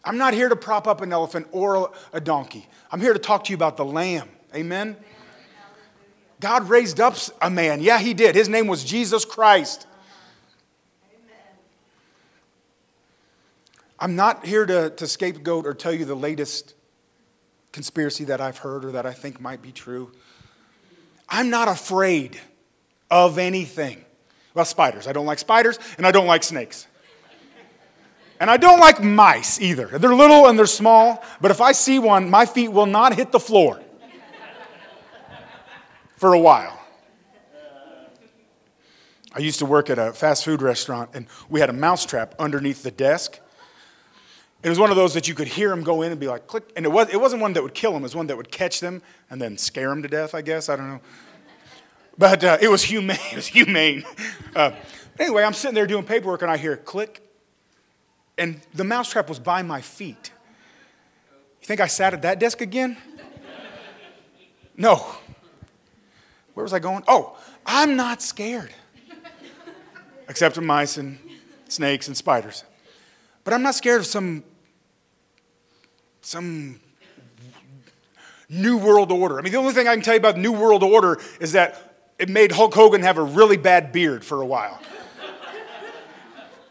I'm 0.05 0.19
not 0.19 0.35
here 0.35 0.49
to 0.49 0.57
prop 0.57 0.87
up 0.87 1.01
an 1.01 1.13
elephant 1.13 1.49
or 1.51 1.93
a 2.13 2.21
donkey. 2.21 2.69
I'm 2.93 3.01
here 3.01 3.13
to 3.13 3.19
talk 3.19 3.45
to 3.45 3.51
you 3.51 3.57
about 3.57 3.77
the 3.77 3.85
lamb. 3.85 4.29
Amen? 4.55 4.97
God 6.41 6.69
raised 6.69 7.01
up 7.01 7.17
a 7.41 7.51
man. 7.51 7.81
Yeah, 7.81 7.99
he 7.99 8.15
did. 8.15 8.35
His 8.35 8.49
name 8.49 8.67
was 8.67 8.85
Jesus 8.85 9.25
Christ. 9.25 9.87
I'm 13.99 14.17
not 14.17 14.47
here 14.47 14.65
to, 14.65 14.91
to 14.91 15.07
scapegoat 15.07 15.67
or 15.67 15.75
tell 15.75 15.93
you 15.93 16.07
the 16.07 16.15
latest 16.15 16.75
conspiracy 17.73 18.25
that 18.25 18.41
I've 18.41 18.59
heard 18.59 18.85
or 18.85 18.93
that 18.93 19.07
I 19.07 19.13
think 19.13 19.41
might 19.41 19.63
be 19.63 19.73
true. 19.73 20.13
I'm 21.29 21.51
not 21.51 21.69
afraid 21.69 22.41
of 23.11 23.39
anything. 23.39 24.05
Well, 24.55 24.65
spiders. 24.65 25.07
I 25.07 25.13
don't 25.13 25.27
like 25.27 25.39
spiders 25.39 25.79
and 25.97 26.07
I 26.07 26.13
don't 26.13 26.27
like 26.27 26.43
snakes. 26.43 26.87
And 28.41 28.51
I 28.51 28.57
don't 28.57 28.81
like 28.81 29.03
mice 29.03 29.61
either. 29.61 29.87
They're 29.87 30.15
little 30.15 30.47
and 30.47 30.59
they're 30.59 30.67
small, 30.67 31.23
but 31.41 31.51
if 31.51 31.61
I 31.61 31.73
see 31.73 31.99
one, 31.99 32.31
my 32.31 32.47
feet 32.47 32.69
will 32.69 32.87
not 32.87 33.15
hit 33.15 33.33
the 33.33 33.41
floor 33.41 33.81
for 36.17 36.33
a 36.33 36.39
while. 36.39 36.79
I 39.33 39.39
used 39.39 39.61
to 39.61 39.67
work 39.67 39.91
at 39.91 39.99
a 39.99 40.13
fast 40.13 40.45
food 40.45 40.61
restaurant 40.63 41.11
and 41.15 41.27
we 41.49 41.61
had 41.61 41.71
a 41.71 41.75
mousetrap 41.75 42.35
underneath 42.39 42.83
the 42.83 42.91
desk. 42.91 43.39
It 44.63 44.69
was 44.69 44.79
one 44.79 44.91
of 44.91 44.97
those 44.97 45.15
that 45.15 45.27
you 45.27 45.35
could 45.35 45.49
hear 45.49 45.73
him 45.73 45.83
go 45.83 46.03
in 46.03 46.11
and 46.11 46.21
be 46.21 46.29
like, 46.29 46.47
click. 46.47 46.71
And 46.77 46.85
it, 46.85 46.91
was, 46.91 47.09
it 47.09 47.21
wasn't 47.21 47.41
one 47.41 47.55
that 47.55 47.63
would 47.63 47.75
kill 47.75 47.93
him, 47.93 47.99
it 47.99 48.03
was 48.03 48.15
one 48.15 48.27
that 48.27 48.37
would 48.37 48.51
catch 48.51 48.81
them 48.81 49.03
and 49.31 49.41
then 49.41 49.57
scare 49.57 49.89
them 49.89 50.03
to 50.03 50.09
death, 50.09 50.35
I 50.35 50.43
guess. 50.43 50.69
I 50.69 50.77
don't 50.77 50.89
know. 50.89 51.01
But 52.19 52.45
uh, 52.45 52.59
it 52.61 52.69
was 52.69 52.83
humane. 52.83 53.19
It 53.33 53.37
was 53.37 53.47
humane. 53.47 54.05
Uh, 54.55 54.73
anyway, 55.19 55.43
I'm 55.43 55.55
sitting 55.55 55.75
there 55.75 55.87
doing 55.87 56.05
paperwork 56.05 56.43
and 56.43 56.51
I 56.51 56.59
hear 56.59 56.77
click. 56.77 57.27
And 58.37 58.61
the 58.75 58.85
mousetrap 58.85 59.29
was 59.29 59.39
by 59.39 59.63
my 59.63 59.81
feet. 59.81 60.33
You 61.61 61.67
think 61.67 61.81
I 61.81 61.87
sat 61.87 62.13
at 62.13 62.23
that 62.23 62.39
desk 62.39 62.61
again? 62.61 62.97
No. 64.77 64.97
Where 66.55 66.65
was 66.65 66.73
I 66.73 66.79
going? 66.79 67.03
Oh, 67.09 67.37
I'm 67.65 67.97
not 67.97 68.21
scared. 68.23 68.73
Except 70.29 70.57
of 70.57 70.65
mice 70.65 70.97
and 70.97 71.19
snakes 71.69 72.09
and 72.09 72.17
spiders. 72.17 72.65
But 73.45 73.55
I'm 73.55 73.63
not 73.63 73.75
scared 73.75 74.01
of 74.01 74.07
some 74.07 74.45
some 76.23 76.81
new 78.49 78.77
world 78.77 79.13
order. 79.13 79.39
I 79.39 79.43
mean, 79.43 79.53
the 79.53 79.59
only 79.59 79.73
thing 79.73 79.89
I 79.89 79.95
can 79.95 80.03
tell 80.03 80.15
you 80.15 80.21
about 80.21 80.37
new 80.37 80.53
world 80.53 80.83
order 80.83 81.21
is 81.41 81.53
that 81.53 81.91
it 82.19 82.29
made 82.29 82.53
Hulk 82.53 82.75
Hogan 82.75 83.03
have 83.03 83.17
a 83.17 83.23
really 83.23 83.57
bad 83.57 83.93
beard 83.93 84.25
for 84.25 84.43
a 84.43 84.47
while. 84.47 84.81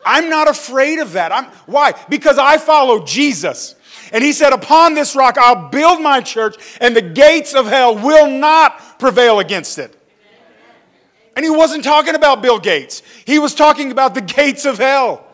I'm 0.06 0.29
not 0.29 0.48
afraid 0.48 1.00
of 1.00 1.13
that. 1.13 1.32
I'm, 1.32 1.46
why? 1.65 1.94
Because 2.10 2.38
I 2.38 2.58
follow 2.58 3.03
Jesus. 3.03 3.75
And 4.12 4.24
he 4.24 4.34
said, 4.34 4.53
Upon 4.53 4.94
this 4.94 5.15
rock 5.15 5.38
I'll 5.38 5.70
build 5.70 6.01
my 6.01 6.22
church, 6.22 6.56
and 6.82 6.96
the 6.96 7.01
gates 7.01 7.53
of 7.53 7.68
hell 7.68 7.96
will 7.96 8.29
not 8.29 9.00
prevail 9.00 9.39
against 9.39 9.77
it. 9.77 9.96
And 11.36 11.46
he 11.46 11.51
wasn't 11.51 11.84
talking 11.84 12.15
about 12.15 12.41
Bill 12.41 12.60
Gates, 12.60 13.01
he 13.25 13.39
was 13.39 13.56
talking 13.56 13.91
about 13.91 14.13
the 14.13 14.22
gates 14.39 14.65
of 14.65 14.77
hell. 14.77 15.25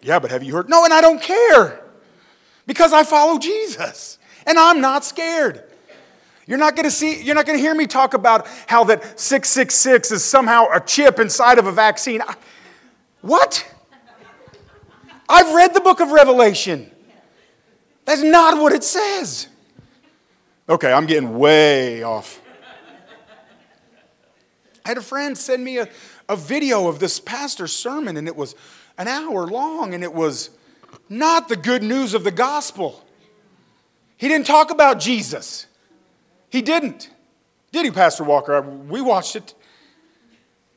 Yeah, 0.00 0.18
but 0.18 0.30
have 0.30 0.42
you 0.42 0.54
heard? 0.54 0.68
No, 0.68 0.84
and 0.84 0.92
I 0.92 1.00
don't 1.00 1.20
care 1.20 1.80
because 2.66 2.92
I 2.92 3.04
follow 3.04 3.38
Jesus 3.38 4.18
and 4.46 4.58
I'm 4.58 4.80
not 4.80 5.04
scared. 5.04 5.64
You're 6.46 6.58
not 6.58 6.76
going 6.76 6.84
to 6.84 6.90
see 6.90 7.22
you're 7.22 7.34
not 7.34 7.44
going 7.44 7.58
to 7.58 7.62
hear 7.62 7.74
me 7.74 7.86
talk 7.86 8.14
about 8.14 8.46
how 8.66 8.84
that 8.84 9.20
666 9.20 10.12
is 10.12 10.24
somehow 10.24 10.66
a 10.72 10.80
chip 10.80 11.18
inside 11.18 11.58
of 11.58 11.66
a 11.66 11.72
vaccine. 11.72 12.22
What? 13.20 13.70
I've 15.28 15.54
read 15.54 15.74
the 15.74 15.80
book 15.80 16.00
of 16.00 16.10
Revelation. 16.10 16.90
That's 18.06 18.22
not 18.22 18.56
what 18.56 18.72
it 18.72 18.82
says. 18.82 19.48
Okay, 20.68 20.90
I'm 20.90 21.04
getting 21.06 21.38
way 21.38 22.02
off. 22.02 22.40
I 24.84 24.88
had 24.88 24.96
a 24.96 25.02
friend 25.02 25.36
send 25.36 25.62
me 25.62 25.76
a, 25.78 25.88
a 26.30 26.36
video 26.36 26.88
of 26.88 26.98
this 26.98 27.20
pastor's 27.20 27.72
sermon, 27.72 28.16
and 28.16 28.26
it 28.26 28.36
was 28.36 28.54
an 28.98 29.08
hour 29.08 29.46
long, 29.46 29.94
and 29.94 30.02
it 30.02 30.12
was 30.12 30.50
not 31.08 31.48
the 31.48 31.56
good 31.56 31.82
news 31.82 32.12
of 32.12 32.24
the 32.24 32.30
gospel. 32.30 33.04
He 34.16 34.28
didn't 34.28 34.46
talk 34.46 34.70
about 34.70 34.98
Jesus. 34.98 35.66
He 36.50 36.60
didn't. 36.60 37.10
Did 37.72 37.84
he, 37.84 37.90
Pastor 37.90 38.24
Walker? 38.24 38.60
We 38.60 39.00
watched 39.00 39.36
it. 39.36 39.54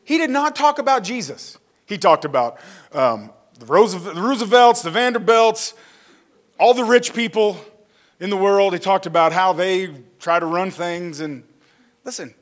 He 0.04 0.18
did 0.18 0.30
not 0.30 0.56
talk 0.56 0.78
about 0.78 1.04
Jesus. 1.04 1.58
He 1.86 1.98
talked 1.98 2.26
about 2.26 2.60
um, 2.94 3.32
the 3.58 3.66
Roosevelts, 3.66 4.82
the 4.82 4.92
Vanderbilts, 4.92 5.74
all 6.60 6.74
the 6.74 6.84
rich 6.84 7.14
people 7.14 7.58
in 8.20 8.30
the 8.30 8.38
world. 8.38 8.74
He 8.74 8.80
talked 8.80 9.06
about 9.06 9.34
how 9.34 9.54
they 9.54 9.94
try 10.20 10.40
to 10.40 10.46
run 10.46 10.70
things. 10.70 11.20
And 11.20 11.44
listen, 12.04 12.34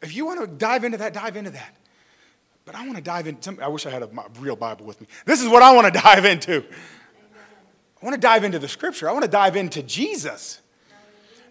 if 0.00 0.14
you 0.14 0.26
want 0.26 0.40
to 0.40 0.46
dive 0.46 0.84
into 0.84 0.98
that, 0.98 1.12
dive 1.12 1.36
into 1.36 1.50
that. 1.50 1.76
But 2.68 2.76
I 2.76 2.84
want 2.84 2.96
to 2.96 3.02
dive 3.02 3.26
into, 3.26 3.56
I 3.62 3.68
wish 3.68 3.86
I 3.86 3.90
had 3.90 4.02
a 4.02 4.10
real 4.40 4.54
Bible 4.54 4.84
with 4.84 5.00
me. 5.00 5.06
This 5.24 5.40
is 5.40 5.48
what 5.48 5.62
I 5.62 5.74
want 5.74 5.86
to 5.86 6.00
dive 6.02 6.26
into. 6.26 6.62
I 8.02 8.04
want 8.04 8.12
to 8.12 8.20
dive 8.20 8.44
into 8.44 8.58
the 8.58 8.68
scripture. 8.68 9.08
I 9.08 9.12
want 9.12 9.24
to 9.24 9.30
dive 9.30 9.56
into 9.56 9.82
Jesus. 9.82 10.60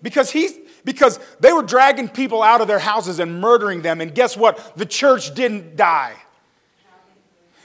Because 0.04 0.30
he's, 0.30 0.54
because 0.86 1.20
they 1.40 1.52
were 1.52 1.64
dragging 1.64 2.08
people 2.08 2.44
out 2.44 2.62
of 2.62 2.68
their 2.68 2.78
houses 2.78 3.18
and 3.18 3.42
murdering 3.42 3.82
them. 3.82 4.00
And 4.00 4.14
guess 4.14 4.38
what? 4.38 4.78
The 4.78 4.86
church 4.86 5.34
didn't 5.34 5.76
die. 5.76 6.14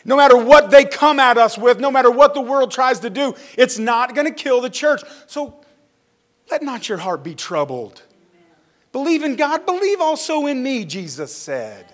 No 0.06 0.16
matter 0.16 0.38
what 0.38 0.70
they 0.70 0.86
come 0.86 1.20
at 1.20 1.36
us 1.36 1.58
with, 1.58 1.78
no 1.78 1.90
matter 1.90 2.10
what 2.10 2.32
the 2.32 2.40
world 2.40 2.70
tries 2.70 3.00
to 3.00 3.10
do, 3.10 3.34
it's 3.58 3.78
not 3.78 4.14
going 4.14 4.26
to 4.26 4.32
kill 4.32 4.62
the 4.62 4.70
church. 4.70 5.02
So 5.26 5.62
let 6.50 6.62
not 6.62 6.88
your 6.88 6.96
heart 6.96 7.22
be 7.22 7.34
troubled. 7.34 8.00
Believe 8.92 9.22
in 9.22 9.36
God, 9.36 9.66
believe 9.66 10.00
also 10.00 10.46
in 10.46 10.62
me, 10.62 10.86
Jesus 10.86 11.36
said. 11.36 11.84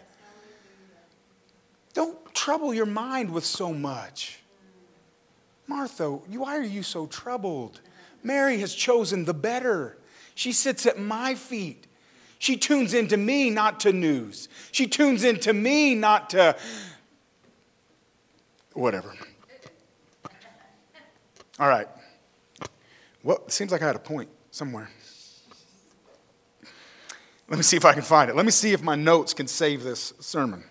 Don't 1.94 2.34
trouble 2.34 2.72
your 2.72 2.86
mind 2.86 3.30
with 3.30 3.44
so 3.44 3.72
much. 3.72 4.40
Martha, 5.66 6.10
why 6.10 6.56
are 6.56 6.62
you 6.62 6.82
so 6.82 7.06
troubled? 7.06 7.80
Mary 8.22 8.58
has 8.58 8.74
chosen 8.74 9.24
the 9.24 9.34
better. 9.34 9.98
She 10.34 10.52
sits 10.52 10.86
at 10.86 10.98
my 10.98 11.34
feet. 11.34 11.86
She 12.38 12.56
tunes 12.56 12.94
into 12.94 13.16
me, 13.16 13.50
not 13.50 13.80
to 13.80 13.92
news. 13.92 14.48
She 14.70 14.86
tunes 14.86 15.24
into 15.24 15.52
me, 15.52 15.94
not 15.94 16.30
to 16.30 16.56
whatever. 18.72 19.14
All 21.58 21.68
right. 21.68 21.88
Well, 23.24 23.42
it 23.46 23.52
seems 23.52 23.72
like 23.72 23.82
I 23.82 23.86
had 23.86 23.96
a 23.96 24.00
point 24.00 24.30
somewhere. 24.52 24.88
Let 27.48 27.56
me 27.56 27.62
see 27.62 27.76
if 27.76 27.84
I 27.84 27.92
can 27.92 28.02
find 28.02 28.30
it. 28.30 28.36
Let 28.36 28.44
me 28.44 28.52
see 28.52 28.72
if 28.72 28.82
my 28.82 28.94
notes 28.94 29.34
can 29.34 29.48
save 29.48 29.82
this 29.82 30.12
sermon. 30.20 30.64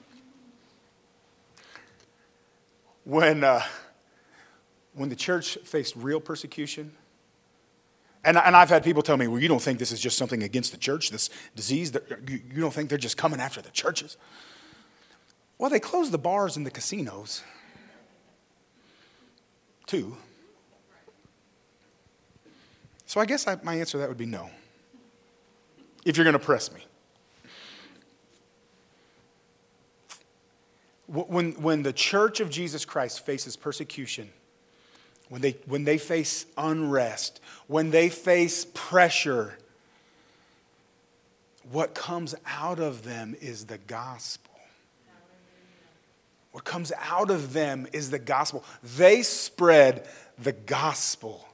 When, 3.08 3.46
uh, 3.46 3.64
when 4.94 5.08
the 5.08 5.16
church 5.16 5.58
faced 5.64 5.96
real 5.96 6.20
persecution, 6.20 6.92
and, 8.26 8.36
and 8.36 8.54
I've 8.54 8.68
had 8.68 8.84
people 8.84 9.02
tell 9.02 9.16
me, 9.16 9.28
well, 9.28 9.40
you 9.40 9.48
don't 9.48 9.62
think 9.62 9.80
this 9.80 9.94
is 9.94 10.02
just 10.02 10.18
something 10.18 10.44
against 10.44 10.74
the 10.74 10.78
church, 10.78 11.10
this 11.10 11.30
disease? 11.56 11.94
You, 12.28 12.42
you 12.54 12.60
don't 12.60 12.74
think 12.74 12.90
they're 12.90 12.98
just 12.98 13.16
coming 13.16 13.40
after 13.40 13.62
the 13.62 13.70
churches? 13.70 14.18
Well, 15.58 15.70
they 15.70 15.80
closed 15.80 16.12
the 16.12 16.18
bars 16.18 16.58
and 16.58 16.66
the 16.66 16.70
casinos, 16.70 17.44
too. 19.86 20.18
So 23.06 23.22
I 23.22 23.26
guess 23.26 23.48
I, 23.48 23.58
my 23.64 23.76
answer 23.76 23.92
to 23.94 23.98
that 24.00 24.10
would 24.10 24.18
be 24.18 24.26
no 24.26 24.50
if 26.04 26.18
you're 26.18 26.26
going 26.26 26.34
to 26.34 26.40
press 26.40 26.74
me. 26.74 26.82
When, 31.08 31.54
when 31.54 31.84
the 31.84 31.94
church 31.94 32.40
of 32.40 32.50
Jesus 32.50 32.84
Christ 32.84 33.26
faces 33.26 33.56
persecution, 33.56 34.30
when 35.30 35.42
they, 35.42 35.58
when 35.66 35.84
they 35.84 35.98
face 35.98 36.46
unrest, 36.58 37.42
when 37.68 37.92
they 37.92 38.10
face 38.10 38.66
pressure, 38.74 39.58
what 41.72 41.94
comes 41.94 42.36
out 42.46 42.80
of 42.80 43.04
them 43.04 43.36
is 43.42 43.66
the 43.66 43.78
gospel. 43.78 44.48
What 46.52 46.64
comes 46.64 46.92
out 47.00 47.30
of 47.30 47.54
them 47.54 47.88
is 47.94 48.10
the 48.10 48.20
gospel. 48.20 48.64
They 48.98 49.22
spread 49.22 50.08
the 50.40 50.54
gospel. 50.54 51.46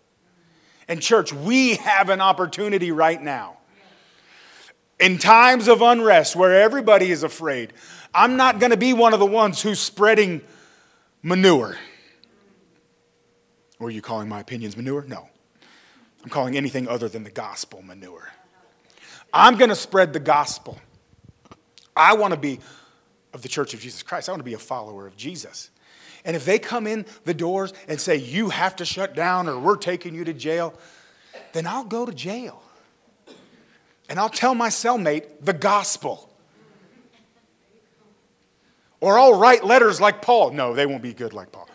And, 0.88 1.02
church, 1.02 1.34
we 1.34 1.76
have 1.76 2.10
an 2.10 2.22
opportunity 2.22 2.92
right 2.92 3.22
now 3.22 3.58
in 5.00 5.18
times 5.18 5.68
of 5.68 5.82
unrest 5.82 6.36
where 6.36 6.62
everybody 6.62 7.12
is 7.12 7.24
afraid, 7.24 7.74
I'm 8.14 8.38
not 8.38 8.60
going 8.60 8.72
to 8.72 8.78
be 8.78 8.94
one 8.94 9.14
of 9.14 9.20
the 9.20 9.26
ones 9.26 9.62
who's 9.62 9.80
spreading 9.80 10.42
manure. 11.22 11.78
Or 13.80 13.88
are 13.88 13.92
you 13.92 14.02
calling 14.02 14.30
my 14.30 14.40
opinions 14.40 14.78
manure? 14.78 15.04
No. 15.08 15.28
I'm 16.24 16.30
calling 16.30 16.56
anything 16.56 16.88
other 16.88 17.10
than 17.10 17.24
the 17.24 17.32
gospel 17.32 17.82
manure. 17.82 18.32
I'm 19.34 19.58
going 19.58 19.70
to 19.70 19.76
spread 19.76 20.14
the 20.14 20.20
gospel. 20.20 20.80
I 21.96 22.14
want 22.16 22.34
to 22.34 22.40
be 22.40 22.60
of 23.34 23.42
the 23.42 23.50
church 23.50 23.74
of 23.74 23.80
Jesus 23.80 24.04
Christ. 24.04 24.30
I 24.30 24.32
want 24.32 24.40
to 24.40 24.46
be 24.46 24.54
a 24.54 24.60
follower 24.60 25.08
of 25.08 25.18
Jesus. 25.18 25.70
And 26.24 26.36
if 26.36 26.46
they 26.46 26.60
come 26.60 26.88
in 26.88 27.06
the 27.26 27.34
doors 27.34 27.74
and 27.88 28.00
say, 28.00 28.16
you 28.16 28.50
have 28.50 28.76
to 28.78 28.86
shut 28.86 29.16
down 29.16 29.50
or 29.50 29.60
we're 29.60 29.76
taking 29.76 30.16
you 30.16 30.24
to 30.24 30.34
jail, 30.34 30.80
then 31.52 31.68
I'll 31.68 31.84
go 31.84 32.06
to 32.06 32.14
jail 32.14 32.64
and 34.08 34.20
I'll 34.20 34.30
tell 34.30 34.56
my 34.56 34.70
cellmate 34.70 35.26
the 35.42 35.54
gospel. 35.54 36.30
Or 39.04 39.20
I'll 39.20 39.34
write 39.34 39.66
letters 39.66 40.00
like 40.00 40.22
Paul. 40.22 40.52
No, 40.52 40.74
they 40.74 40.86
won't 40.86 41.02
be 41.02 41.14
good 41.14 41.34
like 41.34 41.52
Paul. 41.52 41.68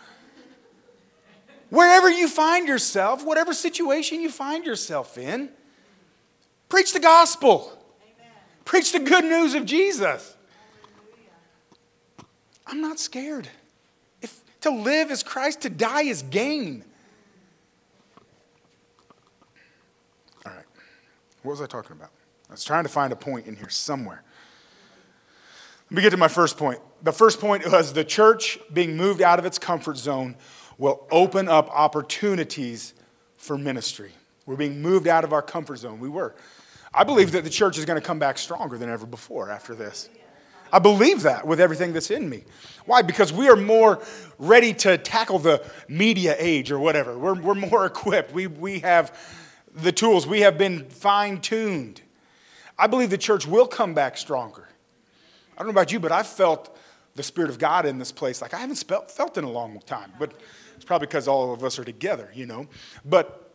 Wherever 1.69 2.09
you 2.09 2.27
find 2.27 2.67
yourself, 2.67 3.23
whatever 3.23 3.53
situation 3.53 4.19
you 4.19 4.31
find 4.31 4.65
yourself 4.65 5.15
in, 5.15 5.49
preach 6.69 6.91
the 6.91 6.99
gospel. 6.99 7.71
Amen. 8.01 8.31
Preach 8.65 8.91
the 8.93 8.99
good 8.99 9.25
news 9.25 9.53
of 9.53 9.65
Jesus. 9.65 10.35
I'm 12.65 12.81
not 12.81 12.97
scared. 12.97 13.47
If 14.23 14.41
to 14.61 14.71
live 14.71 15.11
is 15.11 15.21
Christ, 15.21 15.61
to 15.61 15.69
die 15.69 16.05
is 16.05 16.23
gain. 16.23 16.83
All 20.47 20.51
right. 20.51 20.65
What 21.43 21.51
was 21.51 21.61
I 21.61 21.67
talking 21.67 21.91
about? 21.91 22.09
I 22.49 22.53
was 22.53 22.63
trying 22.63 22.85
to 22.85 22.89
find 22.89 23.13
a 23.13 23.15
point 23.15 23.45
in 23.45 23.55
here 23.55 23.69
somewhere. 23.69 24.23
Let 25.89 25.95
me 25.95 26.01
get 26.03 26.11
to 26.11 26.17
my 26.17 26.27
first 26.27 26.57
point. 26.57 26.79
The 27.01 27.11
first 27.11 27.39
point 27.39 27.65
was 27.71 27.93
the 27.93 28.03
church 28.03 28.59
being 28.71 28.95
moved 28.95 29.23
out 29.23 29.39
of 29.39 29.45
its 29.45 29.57
comfort 29.57 29.97
zone 29.97 30.35
will 30.77 31.07
open 31.09 31.47
up 31.47 31.67
opportunities 31.71 32.93
for 33.37 33.57
ministry. 33.57 34.11
We're 34.45 34.55
being 34.55 34.83
moved 34.83 35.07
out 35.07 35.23
of 35.23 35.33
our 35.33 35.41
comfort 35.41 35.77
zone. 35.77 35.99
We 35.99 36.09
were. 36.09 36.35
I 36.93 37.03
believe 37.03 37.31
that 37.31 37.43
the 37.43 37.49
church 37.49 37.79
is 37.79 37.85
going 37.85 37.99
to 37.99 38.05
come 38.05 38.19
back 38.19 38.37
stronger 38.37 38.77
than 38.77 38.87
ever 38.89 39.07
before 39.07 39.49
after 39.49 39.73
this. 39.73 40.09
I 40.71 40.77
believe 40.77 41.23
that 41.23 41.47
with 41.47 41.59
everything 41.59 41.93
that's 41.93 42.11
in 42.11 42.29
me. 42.29 42.43
Why? 42.85 43.01
Because 43.01 43.33
we 43.33 43.49
are 43.49 43.55
more 43.55 43.99
ready 44.37 44.73
to 44.75 44.99
tackle 44.99 45.39
the 45.39 45.65
media 45.87 46.35
age 46.37 46.71
or 46.71 46.77
whatever. 46.77 47.17
We're, 47.17 47.33
we're 47.33 47.55
more 47.55 47.85
equipped. 47.87 48.31
We, 48.31 48.45
we 48.45 48.79
have 48.79 49.17
the 49.73 49.91
tools, 49.91 50.27
we 50.27 50.41
have 50.41 50.57
been 50.57 50.87
fine 50.89 51.41
tuned. 51.41 52.01
I 52.77 52.85
believe 52.85 53.09
the 53.09 53.17
church 53.17 53.47
will 53.47 53.67
come 53.67 53.95
back 53.95 54.17
stronger. 54.17 54.68
I 55.59 55.63
don't 55.63 55.73
know 55.73 55.79
about 55.79 55.91
you, 55.91 55.99
but 55.99 56.13
I've 56.13 56.27
felt 56.27 56.77
the 57.15 57.23
Spirit 57.23 57.49
of 57.49 57.59
God 57.59 57.85
in 57.85 57.99
this 57.99 58.13
place 58.13 58.41
like 58.41 58.53
I 58.53 58.59
haven't 58.59 58.81
felt 59.09 59.37
in 59.37 59.43
a 59.43 59.51
long 59.51 59.81
time. 59.85 60.13
But 60.17 60.33
it's 60.77 60.85
probably 60.85 61.07
because 61.07 61.27
all 61.27 61.53
of 61.53 61.65
us 61.65 61.77
are 61.77 61.83
together, 61.83 62.31
you 62.33 62.45
know. 62.45 62.67
But 63.03 63.51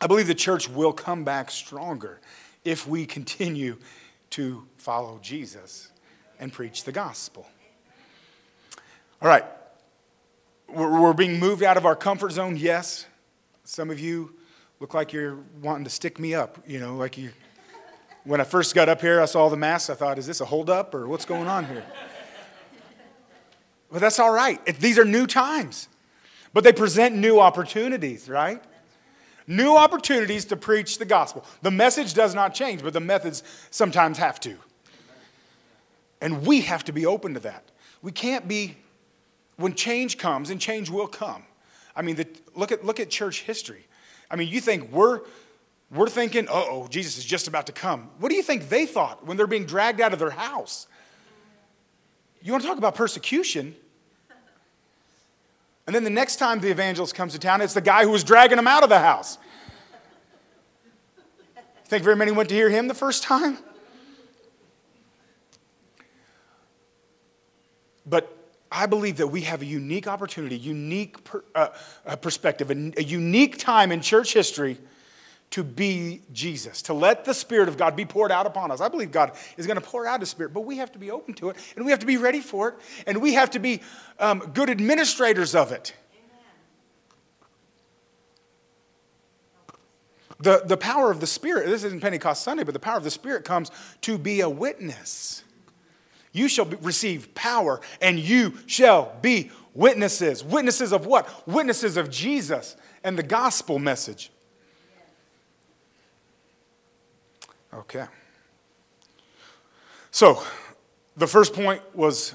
I 0.00 0.06
believe 0.06 0.28
the 0.28 0.36
church 0.36 0.68
will 0.68 0.92
come 0.92 1.24
back 1.24 1.50
stronger 1.50 2.20
if 2.64 2.86
we 2.86 3.04
continue 3.06 3.78
to 4.30 4.64
follow 4.76 5.18
Jesus 5.20 5.90
and 6.38 6.52
preach 6.52 6.84
the 6.84 6.92
gospel. 6.92 7.46
All 9.20 9.28
right. 9.28 9.44
We're 10.68 11.12
being 11.12 11.38
moved 11.38 11.62
out 11.62 11.76
of 11.76 11.84
our 11.84 11.96
comfort 11.96 12.30
zone, 12.30 12.56
yes. 12.56 13.06
Some 13.64 13.90
of 13.90 14.00
you 14.00 14.34
look 14.80 14.94
like 14.94 15.12
you're 15.12 15.38
wanting 15.60 15.84
to 15.84 15.90
stick 15.90 16.18
me 16.18 16.34
up, 16.34 16.58
you 16.66 16.80
know, 16.80 16.96
like 16.96 17.18
you 17.18 17.30
when 18.24 18.40
I 18.40 18.44
first 18.44 18.74
got 18.74 18.88
up 18.88 19.00
here, 19.00 19.20
I 19.20 19.24
saw 19.24 19.48
the 19.48 19.56
masks. 19.56 19.90
I 19.90 19.94
thought, 19.94 20.18
is 20.18 20.26
this 20.26 20.40
a 20.40 20.44
holdup 20.44 20.94
or 20.94 21.08
what's 21.08 21.24
going 21.24 21.48
on 21.48 21.66
here? 21.66 21.84
But 23.90 24.00
that's 24.00 24.18
all 24.18 24.32
right. 24.32 24.64
these 24.78 24.98
are 24.98 25.04
new 25.04 25.26
times. 25.26 25.88
But 26.52 26.64
they 26.64 26.72
present 26.72 27.14
new 27.16 27.40
opportunities, 27.40 28.28
right? 28.28 28.62
New 29.46 29.76
opportunities 29.76 30.44
to 30.46 30.56
preach 30.56 30.98
the 30.98 31.04
gospel. 31.04 31.44
The 31.62 31.70
message 31.70 32.14
does 32.14 32.34
not 32.34 32.54
change, 32.54 32.82
but 32.82 32.92
the 32.92 33.00
methods 33.00 33.42
sometimes 33.70 34.18
have 34.18 34.38
to. 34.40 34.56
And 36.20 36.46
we 36.46 36.60
have 36.62 36.84
to 36.84 36.92
be 36.92 37.04
open 37.04 37.34
to 37.34 37.40
that. 37.40 37.70
We 38.02 38.12
can't 38.12 38.46
be, 38.46 38.76
when 39.56 39.74
change 39.74 40.18
comes, 40.18 40.50
and 40.50 40.60
change 40.60 40.88
will 40.88 41.08
come. 41.08 41.42
I 41.96 42.02
mean, 42.02 42.16
the, 42.16 42.26
look, 42.54 42.70
at, 42.70 42.84
look 42.84 43.00
at 43.00 43.10
church 43.10 43.42
history. 43.42 43.86
I 44.30 44.36
mean, 44.36 44.48
you 44.48 44.60
think 44.60 44.92
we're 44.92 45.22
we're 45.94 46.08
thinking, 46.08 46.46
oh, 46.50 46.88
Jesus 46.88 47.18
is 47.18 47.24
just 47.24 47.48
about 47.48 47.66
to 47.66 47.72
come. 47.72 48.08
What 48.18 48.30
do 48.30 48.36
you 48.36 48.42
think 48.42 48.68
they 48.70 48.86
thought 48.86 49.26
when 49.26 49.36
they're 49.36 49.46
being 49.46 49.66
dragged 49.66 50.00
out 50.00 50.12
of 50.12 50.18
their 50.18 50.30
house? 50.30 50.86
You 52.40 52.50
want 52.50 52.62
to 52.62 52.68
talk 52.68 52.78
about 52.78 52.94
persecution? 52.94 53.74
And 55.86 55.94
then 55.94 56.02
the 56.04 56.10
next 56.10 56.36
time 56.36 56.60
the 56.60 56.70
evangelist 56.70 57.14
comes 57.14 57.34
to 57.34 57.38
town, 57.38 57.60
it's 57.60 57.74
the 57.74 57.80
guy 57.80 58.04
who 58.04 58.10
was 58.10 58.24
dragging 58.24 58.58
him 58.58 58.66
out 58.66 58.82
of 58.82 58.88
the 58.88 58.98
house. 58.98 59.36
Think 61.84 62.04
very 62.04 62.16
many 62.16 62.32
went 62.32 62.48
to 62.48 62.54
hear 62.54 62.70
him 62.70 62.88
the 62.88 62.94
first 62.94 63.22
time? 63.22 63.58
But 68.06 68.34
I 68.70 68.86
believe 68.86 69.18
that 69.18 69.26
we 69.26 69.42
have 69.42 69.60
a 69.60 69.66
unique 69.66 70.06
opportunity, 70.06 70.56
unique 70.56 71.22
per, 71.24 71.44
uh, 71.54 71.68
perspective, 72.16 72.70
a, 72.70 72.92
a 72.96 73.02
unique 73.02 73.58
time 73.58 73.92
in 73.92 74.00
church 74.00 74.32
history 74.32 74.78
to 75.52 75.62
be 75.62 76.22
Jesus, 76.32 76.82
to 76.82 76.94
let 76.94 77.24
the 77.24 77.34
Spirit 77.34 77.68
of 77.68 77.76
God 77.76 77.94
be 77.94 78.04
poured 78.04 78.32
out 78.32 78.46
upon 78.46 78.70
us. 78.70 78.80
I 78.80 78.88
believe 78.88 79.12
God 79.12 79.32
is 79.56 79.66
going 79.66 79.78
to 79.78 79.86
pour 79.86 80.06
out 80.06 80.20
His 80.20 80.30
Spirit, 80.30 80.52
but 80.52 80.62
we 80.62 80.78
have 80.78 80.90
to 80.92 80.98
be 80.98 81.10
open 81.10 81.34
to 81.34 81.50
it, 81.50 81.56
and 81.76 81.84
we 81.84 81.90
have 81.90 82.00
to 82.00 82.06
be 82.06 82.16
ready 82.16 82.40
for 82.40 82.70
it, 82.70 82.74
and 83.06 83.20
we 83.20 83.34
have 83.34 83.50
to 83.50 83.58
be 83.58 83.80
um, 84.18 84.40
good 84.54 84.70
administrators 84.70 85.54
of 85.54 85.70
it. 85.70 85.94
The, 90.40 90.62
the 90.64 90.76
power 90.76 91.10
of 91.10 91.20
the 91.20 91.26
Spirit, 91.26 91.66
this 91.66 91.84
isn't 91.84 92.00
Pentecost 92.00 92.42
Sunday, 92.42 92.64
but 92.64 92.74
the 92.74 92.80
power 92.80 92.96
of 92.96 93.04
the 93.04 93.10
Spirit 93.10 93.44
comes 93.44 93.70
to 94.00 94.18
be 94.18 94.40
a 94.40 94.48
witness. 94.48 95.44
You 96.32 96.48
shall 96.48 96.64
be, 96.64 96.76
receive 96.78 97.34
power, 97.34 97.80
and 98.00 98.18
you 98.18 98.54
shall 98.66 99.14
be 99.20 99.50
witnesses. 99.74 100.42
Witnesses 100.42 100.92
of 100.92 101.04
what? 101.06 101.46
Witnesses 101.46 101.98
of 101.98 102.10
Jesus 102.10 102.74
and 103.04 103.18
the 103.18 103.22
gospel 103.22 103.78
message. 103.78 104.32
Okay. 107.74 108.04
So, 110.10 110.42
the 111.16 111.26
first 111.26 111.54
point 111.54 111.82
was 111.94 112.34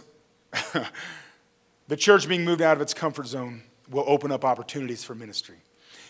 the 1.88 1.96
church 1.96 2.28
being 2.28 2.44
moved 2.44 2.62
out 2.62 2.76
of 2.76 2.82
its 2.82 2.94
comfort 2.94 3.28
zone 3.28 3.64
will 3.90 4.06
open 4.08 4.32
up 4.32 4.44
opportunities 4.44 5.04
for 5.04 5.16
ministry. 5.16 5.58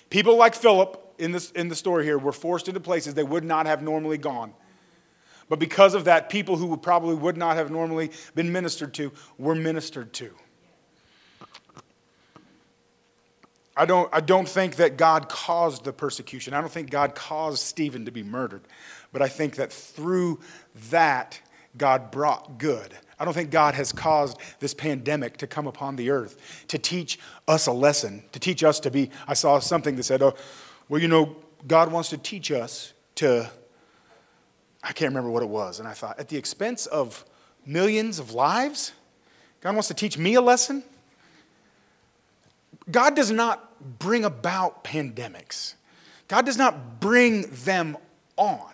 People 0.10 0.38
like 0.38 0.56
Philip 0.56 1.16
in, 1.18 1.32
this, 1.32 1.52
in 1.52 1.68
the 1.68 1.76
story 1.76 2.06
here 2.06 2.18
were 2.18 2.32
forced 2.32 2.68
into 2.68 2.80
places 2.80 3.14
they 3.14 3.24
would 3.24 3.44
not 3.44 3.66
have 3.66 3.82
normally 3.82 4.18
gone. 4.18 4.54
But 5.50 5.60
because 5.60 5.94
of 5.94 6.06
that, 6.06 6.30
people 6.30 6.58
who 6.58 6.76
probably 6.78 7.16
would 7.16 7.38
not 7.38 7.56
have 7.56 7.72
normally 7.72 8.12
been 8.36 8.52
ministered 8.52 8.94
to 8.96 9.12
were 9.38 9.56
ministered 9.56 10.14
to. 10.14 10.34
I 13.78 13.86
don't, 13.86 14.10
I 14.12 14.22
don't 14.22 14.50
think 14.50 14.78
that 14.78 14.98
God 14.98 15.30
caused 15.30 15.84
the 15.84 15.94
persecution. 15.94 16.54
I 16.54 16.62
don't 16.62 16.72
think 16.72 16.90
God 16.90 17.14
caused 17.14 17.60
Stephen 17.60 18.06
to 18.06 18.12
be 18.12 18.24
murdered. 18.24 18.62
But 19.14 19.22
I 19.22 19.28
think 19.28 19.56
that 19.56 19.72
through 19.72 20.40
that, 20.90 21.40
God 21.78 22.10
brought 22.10 22.58
good. 22.58 22.94
I 23.20 23.26
don't 23.26 23.36
think 23.36 23.52
God 23.52 23.76
has 23.76 23.92
caused 23.92 24.38
this 24.60 24.74
pandemic 24.74 25.38
to 25.38 25.48
come 25.48 25.68
upon 25.68 25.96
the 25.96 26.10
earth 26.10 26.66
to 26.70 26.78
teach 26.78 27.20
us 27.48 27.68
a 27.68 27.72
lesson, 27.72 28.24
to 28.32 28.40
teach 28.40 28.64
us 28.64 28.80
to 28.82 28.92
be. 28.92 29.12
I 29.28 29.36
saw 29.36 29.60
something 29.60 29.96
that 29.96 30.04
said, 30.04 30.24
oh, 30.24 30.34
well, 30.90 31.02
you 31.02 31.08
know, 31.08 31.36
God 31.68 31.92
wants 31.92 32.10
to 32.10 32.18
teach 32.18 32.52
us 32.52 32.94
to, 33.16 33.50
I 34.84 34.92
can't 34.92 35.10
remember 35.10 35.30
what 35.30 35.44
it 35.44 35.50
was. 35.50 35.80
And 35.80 35.88
I 35.88 35.94
thought, 35.94 36.20
at 36.20 36.30
the 36.30 36.38
expense 36.38 36.88
of 36.88 37.26
millions 37.66 38.18
of 38.18 38.34
lives, 38.34 38.94
God 39.62 39.74
wants 39.74 39.88
to 39.90 39.94
teach 39.94 40.18
me 40.18 40.36
a 40.36 40.42
lesson? 40.42 40.84
God 42.90 43.16
does 43.16 43.32
not 43.32 43.67
bring 43.82 44.26
about 44.26 44.84
pandemics. 44.84 45.76
God 46.28 46.46
does 46.46 46.58
not 46.58 47.00
bring 47.00 47.44
them 47.64 47.98
on. 48.36 48.70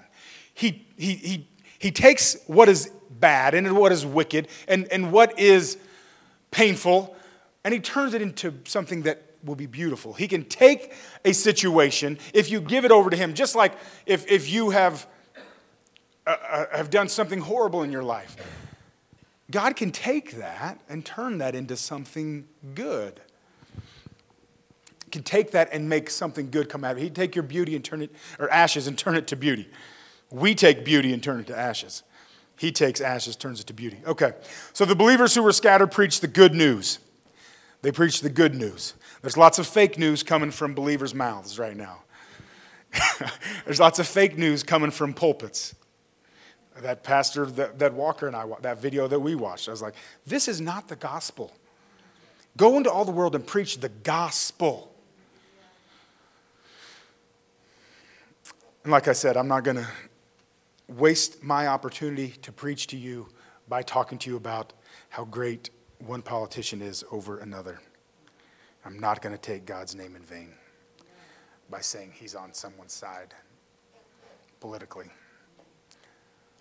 He, 0.54 0.86
he, 0.98 1.16
he, 1.16 1.48
he 1.80 1.92
takes 1.92 2.38
what 2.48 2.70
is 2.70 2.92
bad 3.10 3.54
and 3.54 3.76
what 3.76 3.92
is 3.92 4.06
wicked 4.06 4.48
and, 4.68 4.88
and 4.92 5.12
what 5.12 5.40
is 5.40 5.78
painful 6.52 7.16
and 7.64 7.74
he 7.74 7.80
turns 7.80 8.14
it 8.14 8.22
into 8.22 8.54
something 8.66 9.04
that 9.04 9.22
will 9.44 9.56
be 9.56 9.66
beautiful. 9.66 10.14
He 10.14 10.28
can 10.28 10.46
take 10.46 10.94
a 11.26 11.34
situation 11.34 12.18
if 12.34 12.52
you 12.52 12.62
give 12.62 12.86
it 12.86 12.92
over 12.92 13.10
to 13.10 13.18
him, 13.18 13.34
just 13.34 13.56
like 13.56 13.74
if, 14.06 14.30
if 14.30 14.50
you 14.50 14.72
have, 14.72 15.08
uh, 16.28 16.36
uh 16.50 16.78
have 16.78 16.90
done 16.90 17.10
something 17.10 17.40
horrible 17.40 17.84
in 17.84 17.92
your 17.92 18.04
life. 18.04 18.36
God 19.52 19.76
can 19.76 19.92
take 19.92 20.38
that 20.38 20.80
and 20.90 21.06
turn 21.06 21.38
that 21.38 21.56
into 21.56 21.76
something 21.76 22.48
good 22.74 23.22
can 25.14 25.24
take 25.24 25.52
that 25.52 25.70
and 25.72 25.88
make 25.88 26.10
something 26.10 26.50
good 26.50 26.68
come 26.68 26.84
out 26.84 26.94
of 26.94 26.98
it. 26.98 27.04
He'd 27.04 27.16
take 27.16 27.36
your 27.36 27.44
beauty 27.44 27.76
and 27.76 27.86
turn 27.86 28.02
it, 28.02 28.12
or 28.40 28.50
ashes 28.50 28.88
and 28.88 28.98
turn 28.98 29.16
it 29.16 29.28
to 29.28 29.36
beauty. 29.36 29.70
We 30.32 30.56
take 30.56 30.84
beauty 30.84 31.14
and 31.14 31.22
turn 31.22 31.40
it 31.40 31.48
to 31.48 31.58
ashes. 31.58 32.02
He 32.58 32.72
takes 32.72 33.00
ashes, 33.00 33.36
turns 33.36 33.60
it 33.60 33.68
to 33.68 33.74
beauty. 33.74 34.00
Okay, 34.06 34.34
so 34.74 34.86
the 34.86 34.96
believers 34.96 35.36
who 35.36 35.44
were 35.44 35.52
scattered 35.52 35.92
preached 35.92 36.22
the 36.22 36.28
good 36.28 36.56
news. 36.56 36.98
They 37.84 37.92
preached 37.92 38.24
the 38.24 38.30
good 38.30 38.56
news. 38.56 38.96
There's 39.22 39.38
lots 39.38 39.60
of 39.60 39.68
fake 39.68 40.00
news 40.00 40.24
coming 40.24 40.50
from 40.50 40.74
believers' 40.74 41.14
mouths 41.14 41.60
right 41.60 41.78
now. 41.78 42.00
There's 43.66 43.80
lots 43.80 44.00
of 44.00 44.08
fake 44.08 44.38
news 44.38 44.64
coming 44.64 44.92
from 44.92 45.14
pulpits. 45.14 45.76
That 46.82 47.04
pastor, 47.04 47.46
that, 47.46 47.78
that 47.80 47.94
Walker 47.94 48.26
and 48.26 48.36
I, 48.36 48.46
that 48.62 48.80
video 48.80 49.08
that 49.08 49.20
we 49.20 49.36
watched, 49.36 49.68
I 49.68 49.72
was 49.72 49.82
like, 49.82 49.94
this 50.26 50.48
is 50.48 50.60
not 50.60 50.88
the 50.88 50.96
gospel. 50.96 51.54
Go 52.58 52.78
into 52.78 52.92
all 52.92 53.06
the 53.06 53.12
world 53.12 53.36
and 53.36 53.46
preach 53.46 53.80
the 53.80 53.90
gospel. 53.90 54.93
And 58.84 58.92
like 58.92 59.08
I 59.08 59.14
said, 59.14 59.38
I'm 59.38 59.48
not 59.48 59.64
going 59.64 59.78
to 59.78 59.88
waste 60.88 61.42
my 61.42 61.68
opportunity 61.68 62.30
to 62.42 62.52
preach 62.52 62.88
to 62.88 62.98
you 62.98 63.30
by 63.70 63.82
talking 63.82 64.18
to 64.20 64.30
you 64.30 64.36
about 64.36 64.74
how 65.10 65.24
great 65.24 65.70
one 66.00 66.22
politician 66.22 66.82
is 66.82 67.04
over 67.10 67.40
another. 67.40 67.80
I'm 68.86 69.00
not 69.00 69.22
going 69.22 69.34
to 69.34 69.42
take 69.42 69.66
God's 69.66 69.96
name 69.96 70.18
in 70.18 70.22
vain 70.22 70.50
by 71.70 71.80
saying 71.80 72.12
he's 72.14 72.36
on 72.36 72.54
someone's 72.54 72.92
side 72.92 73.34
politically. 74.60 75.08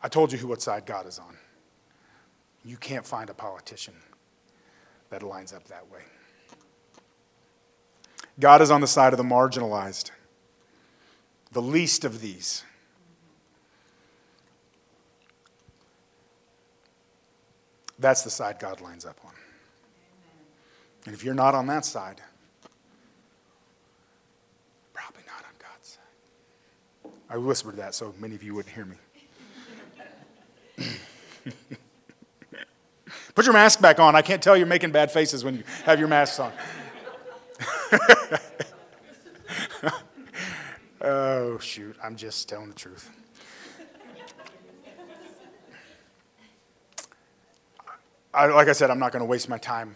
I 0.01 0.09
told 0.09 0.31
you 0.31 0.39
who 0.39 0.47
what 0.47 0.63
side 0.63 0.87
God 0.87 1.07
is 1.07 1.19
on. 1.19 1.37
You 2.65 2.77
can't 2.77 3.05
find 3.05 3.31
a 3.31 3.35
politician 3.35 3.95
that 5.11 5.25
lines 5.25 5.53
up 5.53 5.65
that 5.65 5.91
way. 5.91 6.03
God 8.39 8.63
is 8.63 8.71
on 8.71 8.81
the 8.81 8.87
side 8.87 9.13
of 9.13 9.17
the 9.17 9.25
marginalized 9.25 10.13
the 11.53 11.63
least 11.63 12.05
of 12.05 12.21
these. 12.21 12.65
That's 17.99 18.23
the 18.23 18.31
side 18.31 18.59
God 18.59 18.81
lines 18.81 19.05
up 19.05 19.21
on. 19.25 19.33
And 21.07 21.15
if 21.15 21.23
you're 21.25 21.35
not 21.35 21.55
on 21.55 21.67
that 21.67 21.85
side, 21.85 22.21
probably 24.93 25.23
not 25.27 25.45
on 25.45 25.53
God's 25.59 25.89
side. 25.89 27.13
I 27.29 27.37
whispered 27.37 27.77
that 27.77 27.95
so 27.95 28.15
many 28.19 28.35
of 28.35 28.43
you 28.43 28.55
wouldn't 28.55 28.75
hear 28.75 28.87
me. 28.87 28.97
Put 33.35 33.45
your 33.45 33.55
mask 33.55 33.81
back 33.81 33.99
on. 34.01 34.17
I 34.17 34.23
can't 34.23 34.43
tell 34.43 34.57
you're 34.57 34.67
making 34.67 34.91
bad 34.91 35.11
faces 35.11 35.45
when 35.45 35.57
you 35.57 35.65
have 35.85 35.99
your 35.99 36.09
masks 36.09 36.41
on. 36.41 36.53
Shoot, 41.63 41.97
I'm 42.03 42.17
just 42.17 42.49
telling 42.49 42.69
the 42.69 42.75
truth. 42.75 43.09
I, 48.35 48.47
like 48.47 48.69
I 48.69 48.73
said, 48.73 48.91
I'm 48.91 48.99
not 48.99 49.13
going 49.13 49.21
to 49.21 49.27
waste 49.27 49.49
my 49.49 49.59
time. 49.59 49.95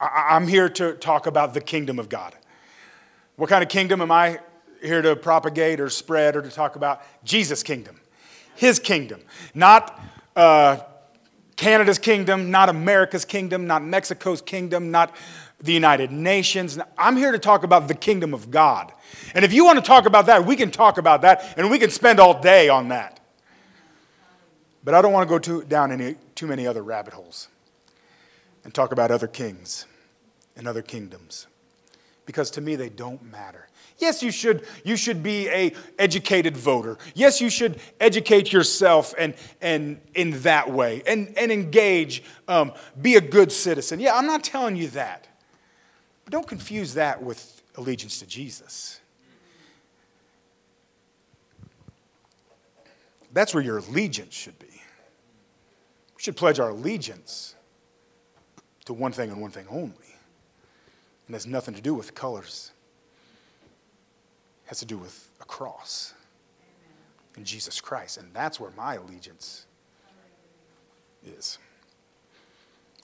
I, 0.00 0.28
I'm 0.30 0.48
here 0.48 0.70
to 0.70 0.94
talk 0.94 1.26
about 1.26 1.52
the 1.52 1.60
kingdom 1.60 1.98
of 1.98 2.08
God. 2.08 2.34
What 3.36 3.50
kind 3.50 3.62
of 3.62 3.68
kingdom 3.68 4.00
am 4.00 4.10
I 4.10 4.40
here 4.82 5.02
to 5.02 5.14
propagate 5.14 5.78
or 5.78 5.90
spread 5.90 6.36
or 6.36 6.42
to 6.42 6.50
talk 6.50 6.74
about? 6.74 7.02
Jesus' 7.22 7.62
kingdom, 7.62 8.00
His 8.54 8.78
kingdom, 8.78 9.20
not 9.54 10.00
uh, 10.34 10.78
Canada's 11.56 11.98
kingdom, 11.98 12.50
not 12.50 12.70
America's 12.70 13.26
kingdom, 13.26 13.66
not 13.66 13.84
Mexico's 13.84 14.40
kingdom, 14.40 14.90
not 14.90 15.14
the 15.62 15.72
United 15.72 16.10
Nations. 16.10 16.78
I'm 16.98 17.16
here 17.16 17.32
to 17.32 17.38
talk 17.38 17.62
about 17.62 17.88
the 17.88 17.94
kingdom 17.94 18.34
of 18.34 18.50
God. 18.50 18.92
And 19.34 19.44
if 19.44 19.52
you 19.52 19.64
want 19.64 19.78
to 19.78 19.84
talk 19.84 20.06
about 20.06 20.26
that, 20.26 20.44
we 20.44 20.56
can 20.56 20.70
talk 20.70 20.98
about 20.98 21.22
that 21.22 21.54
and 21.56 21.70
we 21.70 21.78
can 21.78 21.90
spend 21.90 22.18
all 22.20 22.40
day 22.40 22.68
on 22.68 22.88
that. 22.88 23.20
But 24.84 24.94
I 24.94 25.02
don't 25.02 25.12
want 25.12 25.28
to 25.28 25.32
go 25.32 25.38
too, 25.38 25.62
down 25.64 25.92
any, 25.92 26.16
too 26.34 26.46
many 26.46 26.66
other 26.66 26.82
rabbit 26.82 27.14
holes 27.14 27.48
and 28.64 28.74
talk 28.74 28.92
about 28.92 29.10
other 29.10 29.28
kings 29.28 29.86
and 30.56 30.66
other 30.66 30.82
kingdoms 30.82 31.46
because 32.26 32.50
to 32.52 32.60
me 32.60 32.74
they 32.74 32.88
don't 32.88 33.22
matter. 33.22 33.68
Yes, 33.98 34.22
you 34.22 34.32
should, 34.32 34.66
you 34.84 34.96
should 34.96 35.22
be 35.22 35.48
a 35.48 35.72
educated 35.96 36.56
voter. 36.56 36.98
Yes, 37.14 37.40
you 37.40 37.48
should 37.48 37.78
educate 38.00 38.52
yourself 38.52 39.14
and, 39.16 39.34
and 39.60 40.00
in 40.14 40.40
that 40.42 40.72
way 40.72 41.02
and, 41.06 41.32
and 41.36 41.52
engage, 41.52 42.24
um, 42.48 42.72
be 43.00 43.14
a 43.14 43.20
good 43.20 43.52
citizen. 43.52 44.00
Yeah, 44.00 44.16
I'm 44.16 44.26
not 44.26 44.42
telling 44.42 44.74
you 44.74 44.88
that. 44.88 45.28
Don't 46.32 46.48
confuse 46.48 46.94
that 46.94 47.22
with 47.22 47.62
allegiance 47.76 48.18
to 48.20 48.26
Jesus. 48.26 49.02
That's 53.34 53.52
where 53.52 53.62
your 53.62 53.76
allegiance 53.76 54.32
should 54.32 54.58
be. 54.58 54.66
We 56.16 56.22
should 56.22 56.34
pledge 56.34 56.58
our 56.58 56.70
allegiance 56.70 57.54
to 58.86 58.94
one 58.94 59.12
thing 59.12 59.30
and 59.30 59.42
one 59.42 59.50
thing 59.50 59.66
only. 59.68 59.92
And 61.26 61.34
has 61.34 61.46
nothing 61.46 61.74
to 61.74 61.82
do 61.82 61.92
with 61.92 62.14
colors. 62.14 62.72
It 64.64 64.70
has 64.70 64.78
to 64.78 64.86
do 64.86 64.96
with 64.96 65.28
a 65.42 65.44
cross 65.44 66.14
and 67.36 67.44
Jesus 67.44 67.78
Christ. 67.78 68.16
And 68.16 68.32
that's 68.32 68.58
where 68.58 68.70
my 68.74 68.94
allegiance 68.94 69.66
is. 71.26 71.58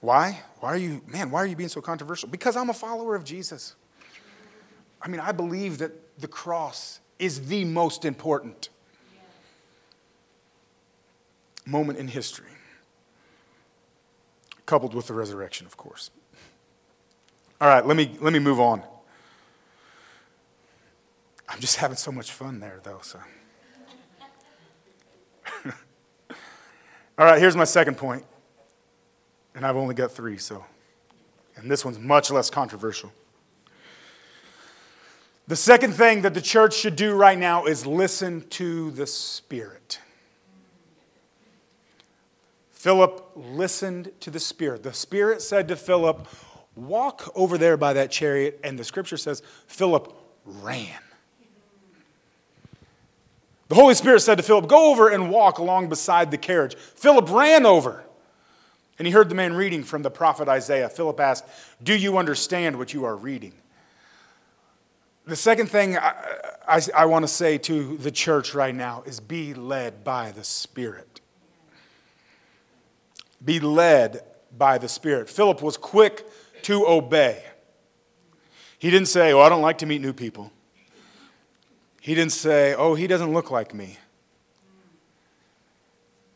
Why? 0.01 0.41
Why 0.59 0.69
are 0.69 0.77
you, 0.77 1.01
man, 1.07 1.29
why 1.31 1.39
are 1.39 1.45
you 1.45 1.55
being 1.55 1.69
so 1.69 1.81
controversial? 1.81 2.29
Because 2.29 2.55
I'm 2.55 2.69
a 2.69 2.73
follower 2.73 3.15
of 3.15 3.23
Jesus. 3.23 3.75
I 5.01 5.07
mean, 5.07 5.19
I 5.19 5.31
believe 5.31 5.77
that 5.79 6.19
the 6.19 6.27
cross 6.27 6.99
is 7.17 7.47
the 7.47 7.65
most 7.65 8.05
important 8.05 8.69
moment 11.65 11.99
in 11.99 12.07
history, 12.07 12.51
coupled 14.65 14.93
with 14.93 15.07
the 15.07 15.13
resurrection, 15.13 15.65
of 15.67 15.77
course. 15.77 16.11
All 17.61 17.67
right, 17.67 17.85
let 17.85 17.97
me, 17.97 18.17
let 18.21 18.31
me 18.33 18.39
move 18.39 18.59
on. 18.59 18.81
I'm 21.47 21.59
just 21.59 21.77
having 21.77 21.97
so 21.97 22.11
much 22.11 22.31
fun 22.31 22.59
there, 22.59 22.79
though, 22.83 22.99
so. 23.01 23.19
All 27.17 27.25
right, 27.25 27.39
here's 27.39 27.55
my 27.55 27.63
second 27.65 27.97
point. 27.97 28.23
And 29.55 29.65
I've 29.65 29.75
only 29.75 29.95
got 29.95 30.11
three, 30.11 30.37
so. 30.37 30.65
And 31.55 31.69
this 31.69 31.83
one's 31.83 31.99
much 31.99 32.31
less 32.31 32.49
controversial. 32.49 33.11
The 35.47 35.55
second 35.55 35.93
thing 35.93 36.21
that 36.21 36.33
the 36.33 36.41
church 36.41 36.75
should 36.75 36.95
do 36.95 37.15
right 37.15 37.37
now 37.37 37.65
is 37.65 37.85
listen 37.85 38.47
to 38.49 38.91
the 38.91 39.07
Spirit. 39.07 39.99
Philip 42.71 43.31
listened 43.35 44.11
to 44.21 44.29
the 44.29 44.39
Spirit. 44.39 44.83
The 44.83 44.93
Spirit 44.93 45.41
said 45.41 45.67
to 45.69 45.75
Philip, 45.75 46.27
Walk 46.75 47.29
over 47.35 47.57
there 47.57 47.75
by 47.77 47.93
that 47.93 48.11
chariot. 48.11 48.59
And 48.63 48.79
the 48.79 48.83
scripture 48.83 49.17
says, 49.17 49.41
Philip 49.67 50.15
ran. 50.45 50.99
The 53.67 53.75
Holy 53.75 53.95
Spirit 53.95 54.21
said 54.21 54.35
to 54.35 54.43
Philip, 54.43 54.67
Go 54.67 54.91
over 54.91 55.09
and 55.09 55.29
walk 55.29 55.57
along 55.57 55.89
beside 55.89 56.31
the 56.31 56.37
carriage. 56.37 56.75
Philip 56.75 57.29
ran 57.29 57.65
over. 57.65 58.03
And 58.99 59.07
he 59.07 59.13
heard 59.13 59.29
the 59.29 59.35
man 59.35 59.53
reading 59.53 59.83
from 59.83 60.03
the 60.03 60.11
prophet 60.11 60.49
Isaiah. 60.49 60.89
Philip 60.89 61.19
asked, 61.21 61.45
Do 61.81 61.95
you 61.95 62.17
understand 62.17 62.77
what 62.77 62.93
you 62.93 63.05
are 63.05 63.15
reading? 63.15 63.53
The 65.25 65.37
second 65.37 65.67
thing 65.67 65.97
I, 65.97 66.13
I, 66.67 66.81
I 66.95 67.05
want 67.05 67.23
to 67.23 67.27
say 67.27 67.57
to 67.59 67.97
the 67.97 68.11
church 68.11 68.53
right 68.53 68.75
now 68.75 69.03
is 69.05 69.21
be 69.21 69.53
led 69.53 70.03
by 70.03 70.31
the 70.31 70.43
Spirit. 70.43 71.21
Be 73.43 73.61
led 73.61 74.21
by 74.57 74.77
the 74.77 74.89
Spirit. 74.89 75.29
Philip 75.29 75.61
was 75.61 75.77
quick 75.77 76.25
to 76.63 76.85
obey. 76.85 77.43
He 78.79 78.89
didn't 78.89 79.07
say, 79.07 79.31
Oh, 79.31 79.39
I 79.39 79.47
don't 79.47 79.61
like 79.61 79.77
to 79.77 79.85
meet 79.85 80.01
new 80.01 80.13
people. 80.13 80.51
He 82.01 82.15
didn't 82.15 82.33
say, 82.33 82.75
Oh, 82.75 82.95
he 82.95 83.07
doesn't 83.07 83.31
look 83.31 83.49
like 83.49 83.73
me. 83.73 83.97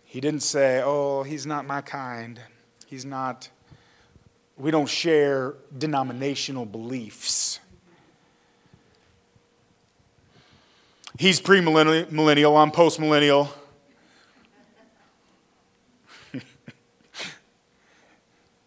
He 0.06 0.22
didn't 0.22 0.44
say, 0.44 0.82
Oh, 0.82 1.24
he's 1.24 1.46
not 1.46 1.66
my 1.66 1.82
kind. 1.82 2.40
He's 2.94 3.06
not, 3.06 3.50
we 4.56 4.70
don't 4.70 4.86
share 4.86 5.56
denominational 5.76 6.64
beliefs. 6.64 7.60
He's 11.18 11.42
premillennial, 11.42 12.62
I'm 12.62 12.70
postmillennial. 12.70 13.50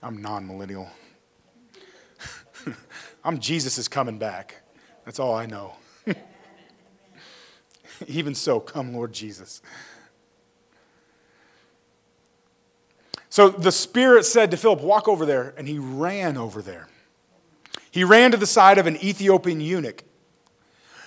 I'm 0.03 0.21
non 0.21 0.49
millennial. 0.49 0.89
I'm 3.25 3.39
Jesus 3.39 3.79
is 3.79 3.87
coming 3.87 4.19
back. 4.19 4.61
That's 5.05 5.21
all 5.21 5.37
I 5.37 5.47
know. 5.47 5.75
Even 8.09 8.35
so, 8.35 8.59
come, 8.59 8.93
Lord 8.93 9.13
Jesus. 9.13 9.63
So 13.37 13.51
the 13.51 13.71
Spirit 13.71 14.25
said 14.25 14.51
to 14.53 14.57
Philip, 14.57 14.81
Walk 14.81 15.09
over 15.09 15.27
there, 15.27 15.53
and 15.59 15.69
he 15.69 15.79
ran 15.79 16.39
over 16.39 16.63
there. 16.63 16.89
He 17.91 18.03
ran 18.03 18.31
to 18.31 18.39
the 18.39 18.47
side 18.47 18.79
of 18.79 18.87
an 18.87 18.97
Ethiopian 19.05 19.61
eunuch 19.61 20.05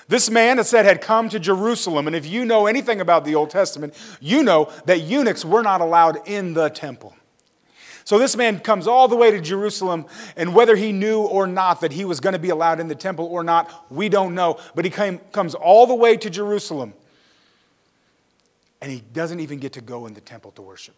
this 0.09 0.31
man, 0.31 0.57
it 0.57 0.65
said, 0.65 0.85
had 0.85 1.01
come 1.01 1.29
to 1.29 1.39
Jerusalem. 1.39 2.07
And 2.07 2.15
if 2.15 2.25
you 2.25 2.43
know 2.43 2.65
anything 2.65 2.99
about 2.99 3.25
the 3.25 3.35
Old 3.35 3.51
Testament, 3.51 3.93
you 4.19 4.41
know 4.41 4.71
that 4.85 5.01
eunuchs 5.01 5.45
were 5.45 5.61
not 5.61 5.81
allowed 5.81 6.27
in 6.27 6.55
the 6.55 6.69
temple. 6.69 7.15
So 8.05 8.17
this 8.17 8.35
man 8.35 8.59
comes 8.59 8.87
all 8.87 9.07
the 9.07 9.15
way 9.15 9.29
to 9.29 9.39
Jerusalem, 9.39 10.07
and 10.35 10.55
whether 10.55 10.75
he 10.75 10.91
knew 10.91 11.21
or 11.21 11.45
not 11.45 11.81
that 11.81 11.91
he 11.91 12.05
was 12.05 12.19
going 12.19 12.33
to 12.33 12.39
be 12.39 12.49
allowed 12.49 12.79
in 12.79 12.87
the 12.87 12.95
temple 12.95 13.25
or 13.25 13.43
not, 13.43 13.85
we 13.91 14.09
don't 14.09 14.33
know. 14.33 14.59
But 14.73 14.83
he 14.83 14.89
came, 14.89 15.19
comes 15.31 15.53
all 15.53 15.85
the 15.85 15.93
way 15.93 16.17
to 16.17 16.27
Jerusalem, 16.27 16.95
and 18.81 18.91
he 18.91 19.01
doesn't 19.13 19.41
even 19.41 19.59
get 19.59 19.73
to 19.73 19.81
go 19.81 20.07
in 20.07 20.15
the 20.15 20.21
temple 20.21 20.49
to 20.53 20.63
worship. 20.63 20.95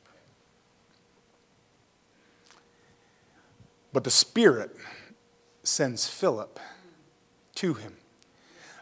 But 3.93 4.03
the 4.03 4.11
Spirit 4.11 4.75
sends 5.63 6.07
Philip 6.07 6.59
to 7.55 7.73
him. 7.73 7.93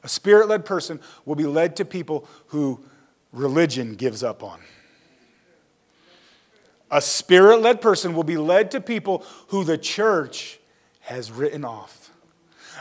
A 0.04 0.08
spirit 0.08 0.48
led 0.48 0.65
person 0.65 1.00
will 1.26 1.36
be 1.36 1.45
led 1.45 1.76
to 1.78 1.86
people 1.86 2.28
who 2.48 2.80
religion 3.34 3.95
gives 3.95 4.24
up 4.24 4.43
on. 4.43 4.60
A 6.89 7.02
spirit 7.02 7.62
led 7.62 7.82
person 7.82 8.13
will 8.13 8.24
be 8.24 8.38
led 8.38 8.72
to 8.72 8.82
people 8.82 9.24
who 9.48 9.63
the 9.63 9.78
church 9.78 10.60
has 11.02 11.32
written 11.32 11.65
off. 11.65 12.12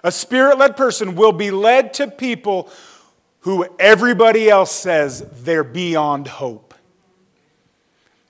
A 0.04 0.12
spirit 0.12 0.58
led 0.58 0.76
person 0.76 1.16
will 1.16 1.32
be 1.32 1.50
led 1.50 1.92
to 1.94 2.06
people 2.06 2.70
who 3.40 3.66
everybody 3.78 4.48
else 4.48 4.70
says 4.70 5.26
they're 5.42 5.64
beyond 5.64 6.28
hope. 6.28 6.74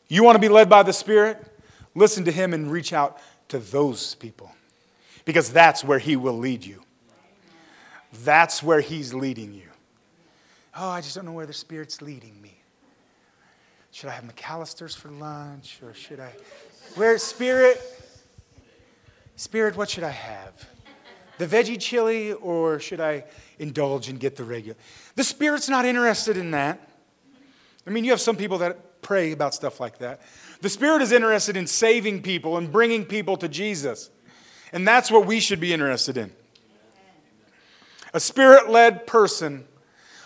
You 0.09 0.25
want 0.25 0.37
to 0.37 0.41
be 0.41 0.49
led 0.49 0.71
by 0.71 0.83
the 0.83 0.93
Spirit? 0.93 1.45
Listen 1.95 2.25
to 2.25 2.33
Him 2.33 2.55
and 2.55 2.73
reach 2.73 2.93
out 2.93 3.19
to 3.49 3.59
those 3.59 4.15
people 4.17 4.53
because 5.25 5.51
that's 5.51 5.85
where 5.85 5.99
He 5.99 6.17
will 6.17 6.39
lead 6.39 6.65
you. 6.65 6.83
That's 8.25 8.63
where 8.63 8.81
He's 8.81 9.13
leading 9.13 9.53
you. 9.53 9.69
Oh, 10.77 10.89
I 10.91 11.01
just 11.01 11.17
don't 11.17 11.25
know 11.25 11.33
where 11.33 11.47
the 11.47 11.53
Spirit's 11.53 12.01
leading 12.01 12.41
me. 12.41 12.55
Should 13.91 14.11
I 14.11 14.13
have 14.13 14.25
McAlister's 14.25 14.95
for 14.95 15.09
lunch 15.09 15.81
or 15.83 15.93
should 15.93 16.21
I? 16.21 16.33
Where, 16.95 17.19
Spirit? 17.19 17.81
Spirit, 19.37 19.77
what 19.77 19.91
should 19.91 20.05
I 20.05 20.11
have? 20.11 20.69
The 21.39 21.47
veggie 21.47 21.81
chili 21.81 22.33
or 22.33 22.81
should 22.81 23.01
I 23.01 23.25
indulge 23.59 24.09
and 24.09 24.19
get 24.19 24.37
the 24.37 24.45
regular? 24.45 24.77
The 25.15 25.25
Spirit's 25.25 25.69
not 25.69 25.85
interested 25.85 26.37
in 26.37 26.51
that. 26.53 26.81
I 27.87 27.91
mean, 27.91 28.05
you 28.05 28.11
have 28.11 28.21
some 28.21 28.37
people 28.37 28.59
that 28.59 28.79
pray 29.09 29.33
about 29.33 29.55
stuff 29.55 29.81
like 29.81 29.97
that. 29.97 30.21
The 30.61 30.69
Spirit 30.69 31.01
is 31.01 31.13
interested 31.13 31.57
in 31.57 31.67
saving 31.67 32.21
people 32.21 32.59
and 32.59 32.71
bringing 32.71 33.07
people 33.07 33.39
to 33.39 33.49
Jesus. 33.49 34.11
And 34.71 34.87
that's 34.87 35.11
what 35.11 35.25
we 35.25 35.41
should 35.41 35.61
be 35.61 35.73
interested 35.73 36.19
in. 36.19 36.31
A 38.13 38.21
spirit 38.21 38.69
led 38.69 39.07
person 39.07 39.65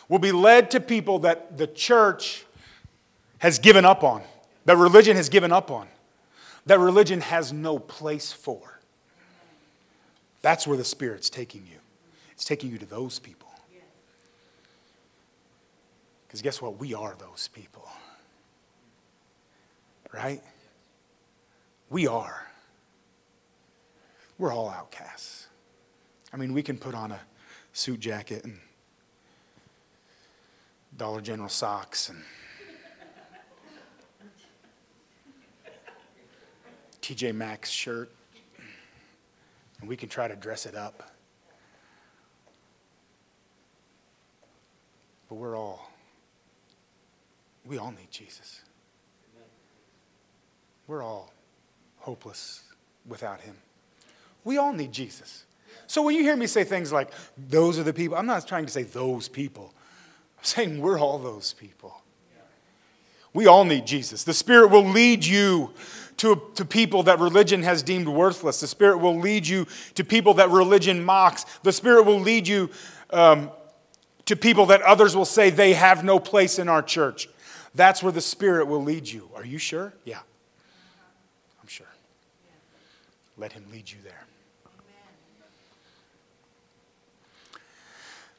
will 0.08 0.18
be 0.18 0.32
led 0.32 0.72
to 0.72 0.80
people 0.80 1.20
that 1.20 1.58
the 1.58 1.68
church 1.68 2.44
has 3.38 3.60
given 3.60 3.84
up 3.84 4.02
on, 4.02 4.22
that 4.64 4.76
religion 4.76 5.16
has 5.16 5.28
given 5.28 5.52
up 5.52 5.70
on, 5.70 5.86
that 6.66 6.80
religion 6.80 7.20
has 7.20 7.52
no 7.52 7.78
place 7.78 8.32
for. 8.32 8.80
That's 10.42 10.66
where 10.66 10.76
the 10.76 10.84
Spirit's 10.84 11.30
taking 11.30 11.68
you. 11.70 11.78
It's 12.32 12.44
taking 12.44 12.68
you 12.72 12.78
to 12.78 12.86
those 12.86 13.20
people. 13.20 13.48
Because 16.26 16.42
guess 16.42 16.60
what? 16.60 16.80
We 16.80 16.94
are 16.94 17.14
those 17.20 17.48
people. 17.52 17.88
Right? 20.12 20.42
We 21.88 22.06
are. 22.06 22.46
We're 24.38 24.52
all 24.52 24.68
outcasts. 24.70 25.46
I 26.32 26.36
mean, 26.36 26.52
we 26.52 26.62
can 26.62 26.76
put 26.76 26.94
on 26.94 27.12
a 27.12 27.20
suit 27.72 28.00
jacket 28.00 28.44
and 28.44 28.58
Dollar 30.96 31.20
General 31.20 31.48
socks 31.48 32.10
and 32.10 32.22
TJ 37.00 37.34
Maxx 37.34 37.68
shirt, 37.70 38.10
and 39.80 39.88
we 39.88 39.96
can 39.96 40.08
try 40.08 40.28
to 40.28 40.36
dress 40.36 40.66
it 40.66 40.74
up. 40.74 41.10
But 45.28 45.34
we're 45.34 45.56
all, 45.56 45.90
we 47.64 47.78
all 47.78 47.90
need 47.90 48.10
Jesus. 48.10 48.62
We're 50.92 51.02
all 51.02 51.32
hopeless 52.00 52.64
without 53.08 53.40
him. 53.40 53.56
We 54.44 54.58
all 54.58 54.74
need 54.74 54.92
Jesus. 54.92 55.46
So 55.86 56.02
when 56.02 56.14
you 56.14 56.22
hear 56.22 56.36
me 56.36 56.46
say 56.46 56.64
things 56.64 56.92
like, 56.92 57.10
those 57.48 57.78
are 57.78 57.82
the 57.82 57.94
people, 57.94 58.18
I'm 58.18 58.26
not 58.26 58.46
trying 58.46 58.66
to 58.66 58.70
say 58.70 58.82
those 58.82 59.26
people. 59.26 59.72
I'm 60.36 60.44
saying 60.44 60.82
we're 60.82 61.00
all 61.00 61.18
those 61.18 61.54
people. 61.54 62.02
We 63.32 63.46
all 63.46 63.64
need 63.64 63.86
Jesus. 63.86 64.24
The 64.24 64.34
Spirit 64.34 64.70
will 64.70 64.84
lead 64.84 65.24
you 65.24 65.72
to, 66.18 66.42
to 66.56 66.64
people 66.66 67.04
that 67.04 67.18
religion 67.20 67.62
has 67.62 67.82
deemed 67.82 68.06
worthless. 68.06 68.60
The 68.60 68.66
Spirit 68.66 68.98
will 68.98 69.18
lead 69.18 69.48
you 69.48 69.66
to 69.94 70.04
people 70.04 70.34
that 70.34 70.50
religion 70.50 71.02
mocks. 71.02 71.46
The 71.62 71.72
Spirit 71.72 72.02
will 72.02 72.20
lead 72.20 72.46
you 72.46 72.68
um, 73.08 73.50
to 74.26 74.36
people 74.36 74.66
that 74.66 74.82
others 74.82 75.16
will 75.16 75.24
say 75.24 75.48
they 75.48 75.72
have 75.72 76.04
no 76.04 76.18
place 76.18 76.58
in 76.58 76.68
our 76.68 76.82
church. 76.82 77.30
That's 77.74 78.02
where 78.02 78.12
the 78.12 78.20
Spirit 78.20 78.66
will 78.66 78.82
lead 78.82 79.08
you. 79.08 79.30
Are 79.34 79.46
you 79.46 79.56
sure? 79.56 79.94
Yeah. 80.04 80.18
I'm 81.62 81.68
sure. 81.68 81.86
Let 83.36 83.52
Him 83.52 83.66
lead 83.72 83.90
you 83.90 83.98
there. 84.04 84.26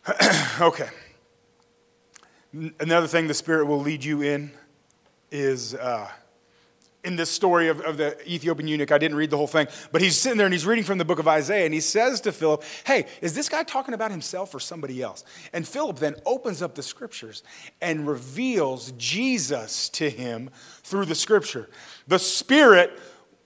okay. 0.62 0.90
Another 2.80 3.08
thing 3.08 3.28
the 3.28 3.34
Spirit 3.34 3.66
will 3.66 3.80
lead 3.80 4.04
you 4.04 4.22
in 4.22 4.52
is 5.32 5.74
uh, 5.74 6.10
in 7.04 7.16
this 7.16 7.30
story 7.30 7.68
of, 7.68 7.82
of 7.82 7.98
the 7.98 8.18
Ethiopian 8.32 8.68
eunuch. 8.68 8.92
I 8.92 8.98
didn't 8.98 9.18
read 9.18 9.30
the 9.30 9.38
whole 9.38 9.48
thing, 9.48 9.68
but 9.92 10.02
he's 10.02 10.18
sitting 10.18 10.38
there 10.38 10.46
and 10.46 10.54
he's 10.54 10.66
reading 10.66 10.84
from 10.84 10.98
the 10.98 11.06
book 11.06 11.20
of 11.20 11.28
Isaiah 11.28 11.66
and 11.66 11.74
he 11.74 11.80
says 11.80 12.22
to 12.22 12.32
Philip, 12.32 12.64
Hey, 12.86 13.08
is 13.22 13.34
this 13.34 13.50
guy 13.50 13.64
talking 13.64 13.94
about 13.94 14.12
himself 14.12 14.54
or 14.54 14.60
somebody 14.60 15.02
else? 15.02 15.24
And 15.52 15.68
Philip 15.68 16.00
then 16.00 16.16
opens 16.26 16.62
up 16.62 16.76
the 16.76 16.84
scriptures 16.84 17.44
and 17.82 18.08
reveals 18.08 18.92
Jesus 18.94 19.90
to 19.90 20.10
him 20.10 20.50
through 20.84 21.06
the 21.06 21.16
scripture. 21.16 21.70
The 22.08 22.20
Spirit. 22.20 22.92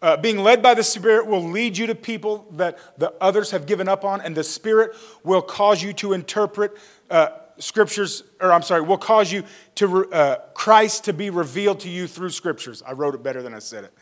Uh, 0.02 0.16
being 0.16 0.38
led 0.38 0.62
by 0.62 0.74
the 0.74 0.84
Spirit 0.84 1.26
will 1.26 1.44
lead 1.44 1.78
you 1.78 1.88
to 1.88 1.96
people 1.96 2.48
that 2.52 2.78
the 3.00 3.14
others 3.20 3.52
have 3.52 3.66
given 3.66 3.88
up 3.88 4.06
on, 4.06 4.22
and 4.22 4.36
the 4.36 4.44
Spirit 4.44 4.96
will 5.24 5.42
cause 5.42 5.82
you 5.82 5.92
to 5.94 6.14
interpret 6.14 6.78
uh, 7.10 7.30
scriptures, 7.58 8.24
or 8.40 8.52
I'm 8.52 8.62
sorry, 8.62 8.82
will 8.82 8.98
cause 8.98 9.32
you 9.32 9.44
to, 9.76 10.12
uh, 10.12 10.36
Christ 10.54 11.06
to 11.06 11.14
be 11.14 11.32
revealed 11.32 11.80
to 11.82 11.90
you 11.90 12.06
through 12.06 12.30
scriptures. 12.30 12.84
I 12.86 12.92
wrote 12.92 13.16
it 13.16 13.24
better 13.24 13.42
than 13.42 13.56
I 13.56 13.60
said 13.60 13.86
it. 13.86 13.94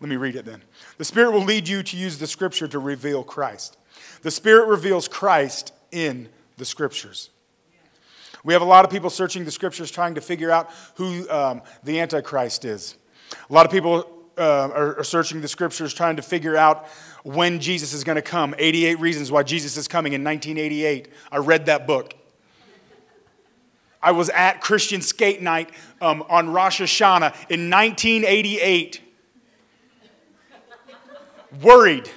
Let 0.00 0.10
me 0.10 0.16
read 0.16 0.36
it 0.36 0.44
then. 0.44 0.62
The 0.98 1.04
Spirit 1.04 1.32
will 1.32 1.44
lead 1.44 1.66
you 1.66 1.82
to 1.82 1.96
use 1.96 2.18
the 2.18 2.26
scripture 2.26 2.68
to 2.68 2.78
reveal 2.78 3.24
Christ. 3.24 3.78
The 4.22 4.30
Spirit 4.30 4.68
reveals 4.68 5.08
Christ 5.08 5.72
in 5.90 6.28
the 6.58 6.64
scriptures. 6.64 7.30
We 8.44 8.52
have 8.52 8.62
a 8.62 8.66
lot 8.66 8.84
of 8.84 8.90
people 8.90 9.10
searching 9.10 9.44
the 9.44 9.50
scriptures 9.50 9.90
trying 9.90 10.14
to 10.14 10.20
figure 10.20 10.50
out 10.50 10.70
who 10.94 11.28
um, 11.30 11.62
the 11.82 12.00
Antichrist 12.00 12.64
is. 12.64 12.96
A 13.48 13.52
lot 13.52 13.66
of 13.66 13.72
people 13.72 14.17
uh, 14.38 14.70
are, 14.74 14.98
are 15.00 15.04
searching 15.04 15.40
the 15.40 15.48
scriptures 15.48 15.92
trying 15.92 16.16
to 16.16 16.22
figure 16.22 16.56
out 16.56 16.86
when 17.24 17.60
Jesus 17.60 17.92
is 17.92 18.04
going 18.04 18.16
to 18.16 18.22
come. 18.22 18.54
88 18.58 19.00
Reasons 19.00 19.32
Why 19.32 19.42
Jesus 19.42 19.76
is 19.76 19.88
Coming 19.88 20.12
in 20.12 20.22
1988. 20.24 21.08
I 21.30 21.36
read 21.38 21.66
that 21.66 21.86
book. 21.86 22.14
I 24.00 24.12
was 24.12 24.28
at 24.30 24.60
Christian 24.60 25.00
Skate 25.00 25.42
Night 25.42 25.70
um, 26.00 26.22
on 26.28 26.50
Rosh 26.50 26.80
Hashanah 26.80 27.34
in 27.50 27.68
1988. 27.68 29.02
Worried 31.62 32.08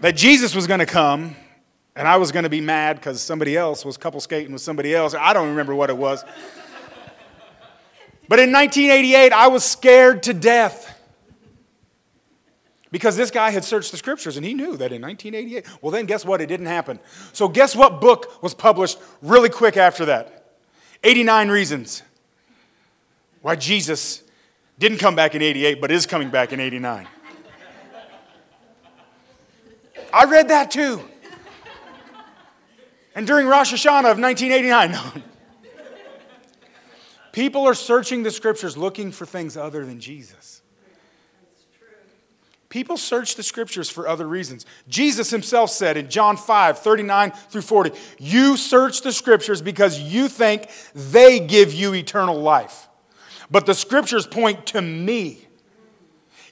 that 0.00 0.16
Jesus 0.16 0.54
was 0.54 0.66
going 0.66 0.80
to 0.80 0.86
come 0.86 1.34
and 1.94 2.08
I 2.08 2.16
was 2.16 2.32
going 2.32 2.44
to 2.44 2.50
be 2.50 2.60
mad 2.60 2.96
because 2.96 3.20
somebody 3.20 3.56
else 3.56 3.84
was 3.84 3.96
couple 3.96 4.20
skating 4.20 4.52
with 4.52 4.62
somebody 4.62 4.94
else. 4.94 5.14
I 5.14 5.32
don't 5.32 5.48
remember 5.48 5.74
what 5.74 5.90
it 5.90 5.96
was. 5.96 6.24
But 8.32 8.40
in 8.40 8.50
1988, 8.50 9.30
I 9.30 9.48
was 9.48 9.62
scared 9.62 10.22
to 10.22 10.32
death. 10.32 10.98
Because 12.90 13.14
this 13.14 13.30
guy 13.30 13.50
had 13.50 13.62
searched 13.62 13.90
the 13.90 13.98
scriptures 13.98 14.38
and 14.38 14.46
he 14.46 14.54
knew 14.54 14.74
that 14.78 14.90
in 14.90 15.02
1988. 15.02 15.66
Well, 15.82 15.92
then 15.92 16.06
guess 16.06 16.24
what? 16.24 16.40
It 16.40 16.46
didn't 16.46 16.64
happen. 16.64 16.98
So, 17.34 17.46
guess 17.46 17.76
what 17.76 18.00
book 18.00 18.42
was 18.42 18.54
published 18.54 18.98
really 19.20 19.50
quick 19.50 19.76
after 19.76 20.06
that? 20.06 20.46
89 21.04 21.50
Reasons 21.50 22.02
Why 23.42 23.54
Jesus 23.54 24.22
didn't 24.78 24.96
come 24.96 25.14
back 25.14 25.34
in 25.34 25.42
88, 25.42 25.78
but 25.78 25.90
is 25.90 26.06
coming 26.06 26.30
back 26.30 26.54
in 26.54 26.58
89. 26.58 27.06
I 30.10 30.24
read 30.24 30.48
that 30.48 30.70
too. 30.70 31.02
And 33.14 33.26
during 33.26 33.46
Rosh 33.46 33.74
Hashanah 33.74 34.10
of 34.10 34.18
1989, 34.18 35.22
people 37.32 37.66
are 37.66 37.74
searching 37.74 38.22
the 38.22 38.30
scriptures 38.30 38.76
looking 38.76 39.10
for 39.12 39.26
things 39.26 39.56
other 39.56 39.84
than 39.84 40.00
Jesus. 40.00 40.62
People 42.72 42.96
search 42.96 43.34
the 43.34 43.42
scriptures 43.42 43.90
for 43.90 44.08
other 44.08 44.26
reasons. 44.26 44.64
Jesus 44.88 45.28
himself 45.28 45.68
said 45.68 45.98
in 45.98 46.08
John 46.08 46.38
5 46.38 46.78
39 46.78 47.30
through 47.30 47.60
40, 47.60 47.92
You 48.18 48.56
search 48.56 49.02
the 49.02 49.12
scriptures 49.12 49.60
because 49.60 50.00
you 50.00 50.26
think 50.26 50.70
they 50.94 51.38
give 51.38 51.74
you 51.74 51.94
eternal 51.94 52.40
life. 52.40 52.88
But 53.50 53.66
the 53.66 53.74
scriptures 53.74 54.26
point 54.26 54.64
to 54.68 54.80
me. 54.80 55.46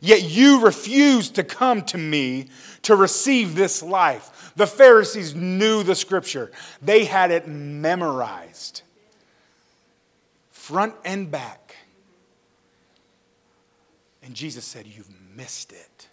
Yet 0.03 0.23
you 0.23 0.61
refuse 0.61 1.31
to 1.31 1.43
come 1.43 1.83
to 1.87 1.97
me 1.97 2.49
to 2.83 2.95
receive 2.97 3.55
this 3.55 3.83
life. 3.83 4.53
The 4.57 4.67
Pharisees 4.67 5.35
knew 5.35 5.83
the 5.83 5.95
scripture, 5.95 6.51
they 6.83 7.07
had 7.07 7.31
it 7.31 7.49
memorized, 7.49 8.83
front 10.61 10.95
and 11.05 11.31
back. 11.31 11.75
And 14.23 14.35
Jesus 14.35 14.65
said, 14.65 14.87
You've 14.87 15.11
missed 15.35 15.73
it. 15.73 16.09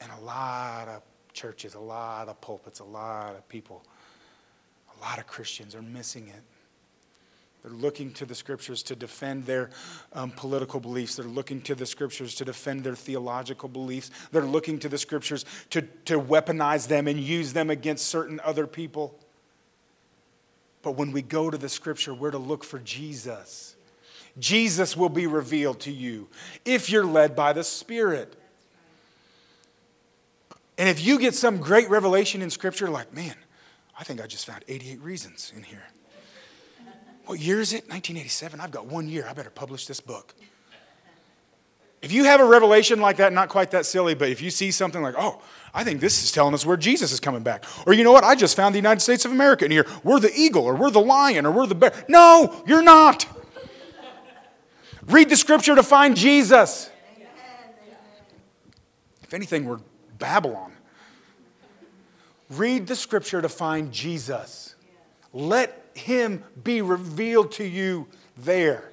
And 0.00 0.10
a 0.18 0.24
lot 0.24 0.88
of 0.88 1.02
churches, 1.32 1.74
a 1.74 1.80
lot 1.80 2.28
of 2.28 2.40
pulpits, 2.40 2.80
a 2.80 2.84
lot 2.84 3.34
of 3.34 3.46
people, 3.48 3.84
a 4.96 5.00
lot 5.04 5.18
of 5.18 5.26
Christians 5.26 5.74
are 5.74 5.82
missing 5.82 6.28
it. 6.28 6.42
They're 7.62 7.72
looking 7.72 8.12
to 8.14 8.24
the 8.24 8.34
scriptures 8.34 8.82
to 8.84 8.96
defend 8.96 9.44
their 9.44 9.70
um, 10.12 10.30
political 10.30 10.80
beliefs. 10.80 11.16
They're 11.16 11.26
looking 11.26 11.60
to 11.62 11.74
the 11.74 11.86
scriptures 11.86 12.36
to 12.36 12.44
defend 12.44 12.84
their 12.84 12.94
theological 12.94 13.68
beliefs. 13.68 14.10
They're 14.30 14.42
looking 14.42 14.78
to 14.78 14.88
the 14.88 14.98
scriptures 14.98 15.44
to, 15.70 15.82
to 16.06 16.20
weaponize 16.20 16.88
them 16.88 17.08
and 17.08 17.18
use 17.20 17.52
them 17.52 17.68
against 17.68 18.06
certain 18.06 18.40
other 18.44 18.66
people. 18.66 19.18
But 20.88 20.96
when 20.96 21.12
we 21.12 21.20
go 21.20 21.50
to 21.50 21.58
the 21.58 21.68
scripture, 21.68 22.14
we're 22.14 22.30
to 22.30 22.38
look 22.38 22.64
for 22.64 22.78
Jesus. 22.78 23.76
Jesus 24.38 24.96
will 24.96 25.10
be 25.10 25.26
revealed 25.26 25.80
to 25.80 25.92
you 25.92 26.28
if 26.64 26.88
you're 26.88 27.04
led 27.04 27.36
by 27.36 27.52
the 27.52 27.62
Spirit. 27.62 28.34
And 30.78 30.88
if 30.88 31.04
you 31.04 31.18
get 31.18 31.34
some 31.34 31.58
great 31.58 31.90
revelation 31.90 32.40
in 32.40 32.48
Scripture, 32.48 32.88
like, 32.88 33.12
man, 33.12 33.34
I 33.98 34.04
think 34.04 34.22
I 34.22 34.26
just 34.26 34.46
found 34.46 34.64
88 34.66 35.02
reasons 35.02 35.52
in 35.54 35.62
here. 35.62 35.84
What 37.26 37.38
year 37.38 37.60
is 37.60 37.74
it? 37.74 37.84
1987. 37.90 38.58
I've 38.58 38.70
got 38.70 38.86
one 38.86 39.10
year. 39.10 39.26
I 39.28 39.34
better 39.34 39.50
publish 39.50 39.86
this 39.86 40.00
book. 40.00 40.34
If 42.00 42.12
you 42.12 42.24
have 42.24 42.40
a 42.40 42.44
revelation 42.44 43.00
like 43.00 43.16
that, 43.16 43.32
not 43.32 43.48
quite 43.48 43.72
that 43.72 43.84
silly, 43.84 44.14
but 44.14 44.28
if 44.28 44.40
you 44.40 44.50
see 44.50 44.70
something 44.70 45.02
like, 45.02 45.16
oh, 45.18 45.42
I 45.74 45.84
think 45.84 46.00
this 46.00 46.22
is 46.22 46.30
telling 46.30 46.54
us 46.54 46.64
where 46.64 46.76
Jesus 46.76 47.12
is 47.12 47.20
coming 47.20 47.42
back. 47.42 47.64
Or 47.86 47.92
you 47.92 48.04
know 48.04 48.12
what? 48.12 48.24
I 48.24 48.34
just 48.34 48.56
found 48.56 48.74
the 48.74 48.78
United 48.78 49.00
States 49.00 49.24
of 49.24 49.32
America 49.32 49.64
in 49.64 49.70
here. 49.70 49.86
We're 50.04 50.20
the 50.20 50.32
eagle, 50.34 50.64
or 50.64 50.74
we're 50.74 50.90
the 50.90 51.00
lion, 51.00 51.44
or 51.44 51.50
we're 51.50 51.66
the 51.66 51.74
bear. 51.74 51.92
No, 52.08 52.62
you're 52.66 52.82
not. 52.82 53.26
Read 55.06 55.28
the 55.28 55.36
scripture 55.36 55.74
to 55.74 55.82
find 55.82 56.16
Jesus. 56.16 56.90
If 59.22 59.34
anything, 59.34 59.64
we're 59.64 59.80
Babylon. 60.18 60.72
Read 62.50 62.86
the 62.86 62.96
scripture 62.96 63.42
to 63.42 63.48
find 63.48 63.92
Jesus. 63.92 64.74
Let 65.32 65.84
him 65.94 66.44
be 66.62 66.80
revealed 66.80 67.52
to 67.52 67.64
you 67.64 68.06
there. 68.36 68.90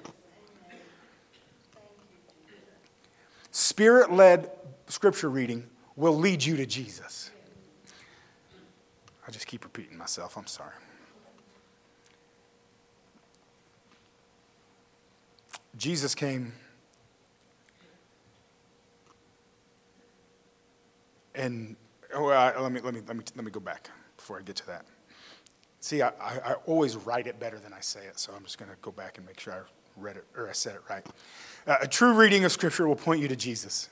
Spirit 3.55 4.11
led 4.11 4.51
scripture 4.87 5.29
reading 5.29 5.65
will 5.95 6.17
lead 6.17 6.43
you 6.43 6.57
to 6.57 6.65
Jesus. 6.65 7.31
I 9.25 9.31
just 9.31 9.47
keep 9.47 9.63
repeating 9.63 9.97
myself. 9.97 10.37
I'm 10.37 10.45
sorry. 10.45 10.73
Jesus 15.77 16.13
came 16.13 16.51
and 21.33 21.77
oh, 22.13 22.27
uh, 22.27 22.53
let, 22.59 22.73
me, 22.73 22.81
let, 22.81 22.93
me, 22.93 22.99
let, 23.07 23.15
me, 23.15 23.23
let 23.37 23.45
me 23.45 23.51
go 23.51 23.61
back 23.61 23.89
before 24.17 24.37
I 24.37 24.41
get 24.41 24.57
to 24.57 24.67
that. 24.67 24.85
See, 25.79 26.01
I, 26.01 26.09
I 26.19 26.55
always 26.65 26.97
write 26.97 27.25
it 27.25 27.39
better 27.39 27.57
than 27.57 27.71
I 27.71 27.79
say 27.79 28.01
it, 28.05 28.19
so 28.19 28.33
I'm 28.35 28.43
just 28.43 28.57
going 28.57 28.69
to 28.69 28.77
go 28.81 28.91
back 28.91 29.17
and 29.17 29.25
make 29.25 29.39
sure 29.39 29.53
I 29.53 29.84
read 29.97 30.17
it 30.17 30.25
or 30.35 30.49
I 30.49 30.53
said 30.53 30.75
it 30.75 30.81
right. 30.89 31.05
Uh, 31.67 31.77
a 31.81 31.87
true 31.87 32.13
reading 32.13 32.45
of 32.45 32.51
Scripture 32.51 32.87
will 32.87 32.95
point 32.95 33.21
you 33.21 33.27
to 33.27 33.35
Jesus. 33.35 33.89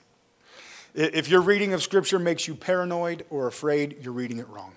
If 0.93 1.27
your 1.27 1.41
reading 1.41 1.73
of 1.73 1.81
Scripture 1.81 2.19
makes 2.19 2.47
you 2.47 2.55
paranoid 2.55 3.25
or 3.29 3.47
afraid, 3.47 3.97
you're 4.01 4.13
reading 4.13 4.37
it 4.37 4.47
wrong. 4.47 4.73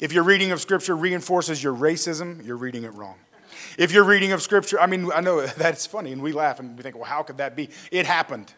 If 0.00 0.12
your 0.12 0.24
reading 0.24 0.50
of 0.50 0.60
Scripture 0.60 0.96
reinforces 0.96 1.62
your 1.62 1.74
racism, 1.74 2.44
you're 2.44 2.56
reading 2.56 2.82
it 2.82 2.92
wrong. 2.94 3.16
If 3.78 3.92
your 3.92 4.04
reading 4.04 4.32
of 4.32 4.42
Scripture, 4.42 4.80
I 4.80 4.86
mean, 4.86 5.10
I 5.14 5.20
know 5.20 5.46
that's 5.46 5.86
funny, 5.86 6.12
and 6.12 6.22
we 6.22 6.32
laugh 6.32 6.58
and 6.58 6.76
we 6.76 6.82
think, 6.82 6.96
well, 6.96 7.04
how 7.04 7.22
could 7.22 7.38
that 7.38 7.54
be? 7.54 7.70
It 7.90 8.06
happened. 8.06 8.52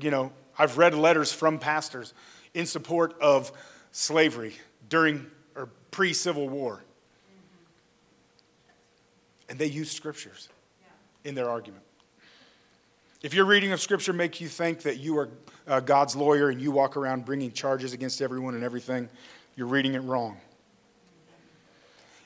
You 0.00 0.10
know, 0.10 0.32
I've 0.58 0.78
read 0.78 0.94
letters 0.94 1.32
from 1.32 1.58
pastors 1.58 2.14
in 2.54 2.66
support 2.66 3.16
of 3.20 3.52
slavery 3.90 4.54
during 4.88 5.26
or 5.56 5.68
pre 5.90 6.12
Civil 6.12 6.48
War. 6.48 6.82
And 9.48 9.58
they 9.58 9.66
use 9.66 9.90
scriptures 9.90 10.48
in 11.24 11.34
their 11.34 11.48
argument. 11.48 11.82
If 13.22 13.34
your 13.34 13.46
reading 13.46 13.72
of 13.72 13.80
scripture 13.80 14.12
makes 14.12 14.40
you 14.40 14.48
think 14.48 14.82
that 14.82 14.98
you 14.98 15.18
are 15.18 15.28
uh, 15.66 15.80
God's 15.80 16.14
lawyer 16.14 16.50
and 16.50 16.60
you 16.60 16.70
walk 16.70 16.96
around 16.96 17.24
bringing 17.24 17.50
charges 17.50 17.92
against 17.92 18.22
everyone 18.22 18.54
and 18.54 18.62
everything, 18.62 19.08
you're 19.56 19.66
reading 19.66 19.94
it 19.94 20.00
wrong. 20.00 20.38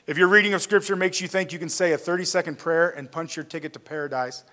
If 0.05 0.17
your 0.17 0.27
reading 0.27 0.53
of 0.53 0.61
scripture 0.61 0.95
makes 0.95 1.21
you 1.21 1.27
think 1.27 1.53
you 1.53 1.59
can 1.59 1.69
say 1.69 1.93
a 1.93 1.97
30 1.97 2.25
second 2.25 2.59
prayer 2.59 2.89
and 2.89 3.11
punch 3.11 3.35
your 3.35 3.45
ticket 3.45 3.73
to 3.73 3.79
paradise 3.79 4.43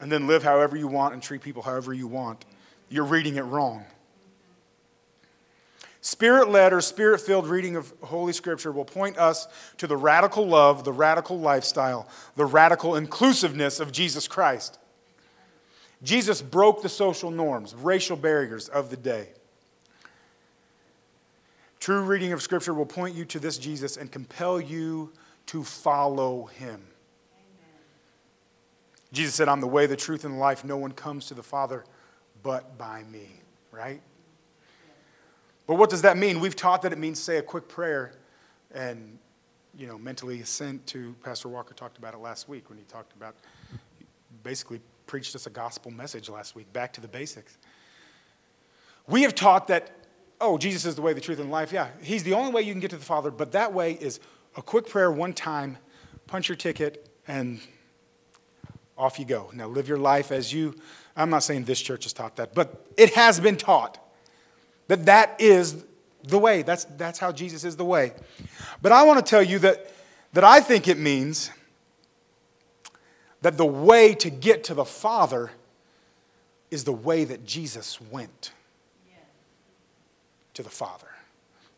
and 0.00 0.12
then 0.12 0.26
live 0.26 0.42
however 0.42 0.76
you 0.76 0.86
want 0.86 1.14
and 1.14 1.22
treat 1.22 1.40
people 1.40 1.62
however 1.62 1.92
you 1.92 2.06
want, 2.06 2.44
you're 2.88 3.04
reading 3.04 3.36
it 3.36 3.42
wrong. 3.42 3.84
Spirit 6.04 6.50
led 6.50 6.74
or 6.74 6.82
spirit 6.82 7.18
filled 7.18 7.46
reading 7.46 7.76
of 7.76 7.90
Holy 8.02 8.34
Scripture 8.34 8.70
will 8.70 8.84
point 8.84 9.16
us 9.16 9.48
to 9.78 9.86
the 9.86 9.96
radical 9.96 10.46
love, 10.46 10.84
the 10.84 10.92
radical 10.92 11.40
lifestyle, 11.40 12.06
the 12.36 12.44
radical 12.44 12.94
inclusiveness 12.94 13.80
of 13.80 13.90
Jesus 13.90 14.28
Christ. 14.28 14.78
Jesus 16.02 16.42
broke 16.42 16.82
the 16.82 16.90
social 16.90 17.30
norms, 17.30 17.74
racial 17.74 18.18
barriers 18.18 18.68
of 18.68 18.90
the 18.90 18.98
day. 18.98 19.28
True 21.80 22.02
reading 22.02 22.32
of 22.32 22.42
Scripture 22.42 22.74
will 22.74 22.84
point 22.84 23.16
you 23.16 23.24
to 23.24 23.38
this 23.38 23.56
Jesus 23.56 23.96
and 23.96 24.12
compel 24.12 24.60
you 24.60 25.10
to 25.46 25.64
follow 25.64 26.44
him. 26.44 26.82
Amen. 27.32 27.80
Jesus 29.10 29.34
said, 29.34 29.48
I'm 29.48 29.62
the 29.62 29.66
way, 29.66 29.86
the 29.86 29.96
truth, 29.96 30.26
and 30.26 30.34
the 30.34 30.38
life. 30.38 30.66
No 30.66 30.76
one 30.76 30.92
comes 30.92 31.28
to 31.28 31.34
the 31.34 31.42
Father 31.42 31.82
but 32.42 32.76
by 32.76 33.04
me, 33.04 33.40
right? 33.72 34.02
But 35.66 35.76
what 35.76 35.90
does 35.90 36.02
that 36.02 36.16
mean? 36.16 36.40
We've 36.40 36.56
taught 36.56 36.82
that 36.82 36.92
it 36.92 36.98
means 36.98 37.18
say 37.20 37.38
a 37.38 37.42
quick 37.42 37.68
prayer 37.68 38.12
and, 38.74 39.18
you 39.76 39.86
know, 39.86 39.96
mentally 39.96 40.40
assent 40.40 40.86
to, 40.88 41.14
Pastor 41.22 41.48
Walker 41.48 41.74
talked 41.74 41.96
about 41.96 42.14
it 42.14 42.18
last 42.18 42.48
week 42.48 42.68
when 42.68 42.78
he 42.78 42.84
talked 42.84 43.12
about, 43.14 43.34
basically 44.42 44.80
preached 45.06 45.34
us 45.34 45.46
a 45.46 45.50
gospel 45.50 45.90
message 45.90 46.28
last 46.28 46.54
week, 46.54 46.72
back 46.72 46.92
to 46.92 47.00
the 47.00 47.08
basics. 47.08 47.56
We 49.06 49.22
have 49.22 49.34
taught 49.34 49.68
that, 49.68 49.90
oh, 50.40 50.58
Jesus 50.58 50.84
is 50.84 50.96
the 50.96 51.02
way, 51.02 51.12
the 51.12 51.20
truth, 51.20 51.38
and 51.38 51.50
life. 51.50 51.72
Yeah, 51.72 51.88
he's 52.02 52.24
the 52.24 52.34
only 52.34 52.52
way 52.52 52.62
you 52.62 52.72
can 52.72 52.80
get 52.80 52.90
to 52.90 52.96
the 52.96 53.04
Father, 53.04 53.30
but 53.30 53.52
that 53.52 53.72
way 53.72 53.92
is 53.92 54.20
a 54.56 54.62
quick 54.62 54.86
prayer 54.86 55.10
one 55.10 55.32
time, 55.32 55.78
punch 56.26 56.48
your 56.48 56.56
ticket, 56.56 57.08
and 57.26 57.60
off 58.96 59.18
you 59.18 59.24
go. 59.24 59.50
Now 59.52 59.66
live 59.66 59.88
your 59.88 59.98
life 59.98 60.30
as 60.30 60.52
you, 60.52 60.74
I'm 61.16 61.30
not 61.30 61.42
saying 61.42 61.64
this 61.64 61.80
church 61.80 62.04
has 62.04 62.12
taught 62.12 62.36
that, 62.36 62.54
but 62.54 62.86
it 62.96 63.14
has 63.14 63.40
been 63.40 63.56
taught. 63.56 63.98
That 64.88 65.06
that 65.06 65.40
is 65.40 65.84
the 66.22 66.38
way. 66.38 66.62
That's, 66.62 66.84
that's 66.84 67.18
how 67.18 67.32
Jesus 67.32 67.64
is 67.64 67.76
the 67.76 67.84
way. 67.84 68.12
But 68.82 68.92
I 68.92 69.02
want 69.04 69.24
to 69.24 69.28
tell 69.28 69.42
you 69.42 69.58
that, 69.60 69.92
that 70.32 70.44
I 70.44 70.60
think 70.60 70.88
it 70.88 70.98
means 70.98 71.50
that 73.42 73.56
the 73.56 73.66
way 73.66 74.14
to 74.14 74.30
get 74.30 74.64
to 74.64 74.74
the 74.74 74.84
Father 74.84 75.50
is 76.70 76.84
the 76.84 76.92
way 76.92 77.24
that 77.24 77.44
Jesus 77.44 78.00
went 78.00 78.52
to 80.54 80.62
the 80.62 80.70
Father. 80.70 81.08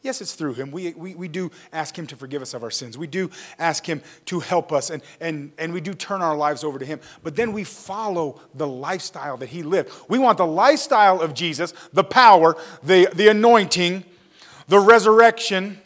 Yes, 0.06 0.20
it's 0.20 0.34
through 0.34 0.54
him. 0.54 0.70
We, 0.70 0.92
we, 0.94 1.16
we 1.16 1.26
do 1.26 1.50
ask 1.72 1.98
him 1.98 2.06
to 2.06 2.16
forgive 2.16 2.40
us 2.40 2.54
of 2.54 2.62
our 2.62 2.70
sins. 2.70 2.96
We 2.96 3.08
do 3.08 3.28
ask 3.58 3.84
him 3.84 4.02
to 4.26 4.38
help 4.38 4.72
us, 4.72 4.88
and, 4.88 5.02
and, 5.20 5.50
and 5.58 5.72
we 5.72 5.80
do 5.80 5.94
turn 5.94 6.22
our 6.22 6.36
lives 6.36 6.62
over 6.62 6.78
to 6.78 6.86
him. 6.86 7.00
But 7.24 7.34
then 7.34 7.52
we 7.52 7.64
follow 7.64 8.40
the 8.54 8.68
lifestyle 8.68 9.36
that 9.38 9.48
he 9.48 9.64
lived. 9.64 9.90
We 10.08 10.20
want 10.20 10.38
the 10.38 10.46
lifestyle 10.46 11.20
of 11.20 11.34
Jesus, 11.34 11.74
the 11.92 12.04
power, 12.04 12.56
the, 12.84 13.08
the 13.14 13.26
anointing, 13.26 14.04
the 14.68 14.78
resurrection, 14.78 15.80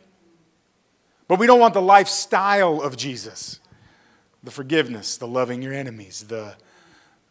but 1.26 1.38
we 1.38 1.46
don't 1.46 1.60
want 1.60 1.72
the 1.72 1.82
lifestyle 1.82 2.82
of 2.82 2.96
Jesus 2.98 3.58
the 4.42 4.50
forgiveness, 4.50 5.16
the 5.16 5.26
loving 5.26 5.60
your 5.60 5.74
enemies, 5.74 6.24
the, 6.28 6.54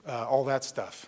uh, 0.08 0.28
all 0.28 0.43
that 0.45 0.63
stuff. 0.63 1.08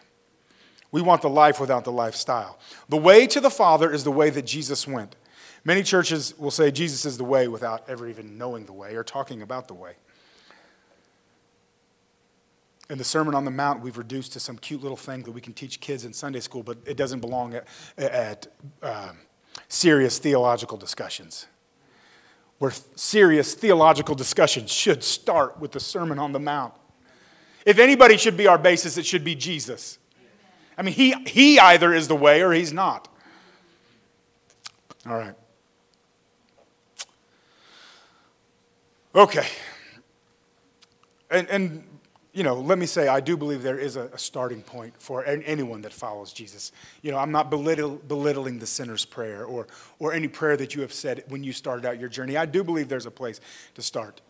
We 0.92 1.02
want 1.02 1.22
the 1.22 1.30
life 1.30 1.60
without 1.60 1.84
the 1.84 1.92
lifestyle. 1.92 2.60
The 2.90 2.98
way 2.98 3.28
to 3.28 3.40
the 3.40 3.52
Father 3.52 3.92
is 3.92 4.04
the 4.04 4.12
way 4.12 4.30
that 4.32 4.46
Jesus 4.46 4.88
went. 4.88 5.16
Many 5.64 5.84
churches 5.84 6.38
will 6.38 6.52
say 6.52 6.72
Jesus 6.72 7.06
is 7.06 7.18
the 7.18 7.24
way 7.24 7.48
without 7.48 7.88
ever 7.88 8.08
even 8.08 8.38
knowing 8.38 8.66
the 8.66 8.74
way 8.74 8.96
or 8.96 9.04
talking 9.04 9.42
about 9.42 9.68
the 9.68 9.76
way. 9.76 9.94
In 12.90 12.98
the 12.98 13.04
Sermon 13.04 13.36
on 13.36 13.46
the 13.46 13.52
Mount, 13.52 13.82
we've 13.82 13.98
reduced 13.98 14.34
to 14.34 14.40
some 14.40 14.58
cute 14.58 14.82
little 14.82 14.98
thing 14.98 15.24
that 15.24 15.32
we 15.32 15.40
can 15.40 15.54
teach 15.54 15.80
kids 15.80 16.04
in 16.04 16.14
Sunday 16.14 16.40
school, 16.42 16.64
but 16.64 16.78
it 16.86 16.98
doesn't 16.98 17.22
belong 17.22 17.54
at, 17.54 17.68
at 17.98 18.48
uh, 18.82 19.12
serious 19.70 20.18
theological 20.18 20.78
discussions. 20.78 21.48
Where 22.58 22.74
serious 22.96 23.54
theological 23.54 24.14
discussions 24.14 24.72
should 24.72 25.04
start 25.04 25.60
with 25.60 25.72
the 25.72 25.80
Sermon 25.80 26.20
on 26.20 26.32
the 26.32 26.40
Mount. 26.40 26.74
If 27.66 27.80
anybody 27.80 28.18
should 28.18 28.36
be 28.36 28.48
our 28.48 28.58
basis, 28.58 28.98
it 28.98 29.06
should 29.06 29.24
be 29.24 29.36
Jesus. 29.36 30.00
I 30.78 30.82
mean, 30.82 30.94
he, 30.94 31.14
he 31.26 31.60
either 31.60 31.94
is 31.94 32.08
the 32.08 32.16
way 32.16 32.42
or 32.42 32.52
he's 32.52 32.74
not. 32.74 33.08
All 35.06 35.16
right. 35.16 35.36
Okay. 39.14 39.48
And, 41.30 41.48
and, 41.50 41.84
you 42.34 42.44
know, 42.44 42.56
let 42.56 42.78
me 42.78 42.86
say, 42.86 43.08
I 43.08 43.20
do 43.20 43.36
believe 43.36 43.62
there 43.62 43.78
is 43.78 43.98
a, 43.98 44.04
a 44.14 44.18
starting 44.18 44.62
point 44.62 44.94
for 45.00 45.26
anyone 45.26 45.82
that 45.82 45.92
follows 45.92 46.32
Jesus. 46.32 46.72
You 47.02 47.12
know, 47.12 47.18
I'm 47.18 47.32
not 47.32 47.50
belittle, 47.50 48.00
belittling 48.08 48.60
the 48.60 48.68
sinner's 48.68 49.04
prayer 49.04 49.44
or, 49.44 49.68
or 50.00 50.14
any 50.14 50.30
prayer 50.30 50.56
that 50.58 50.76
you 50.76 50.82
have 50.82 50.94
said 50.94 51.24
when 51.28 51.44
you 51.44 51.52
started 51.52 51.86
out 51.86 52.00
your 52.00 52.10
journey. 52.10 52.38
I 52.38 52.46
do 52.46 52.64
believe 52.64 52.88
there's 52.88 53.06
a 53.06 53.12
place 53.12 53.42
to 53.76 53.82
start. 53.82 54.22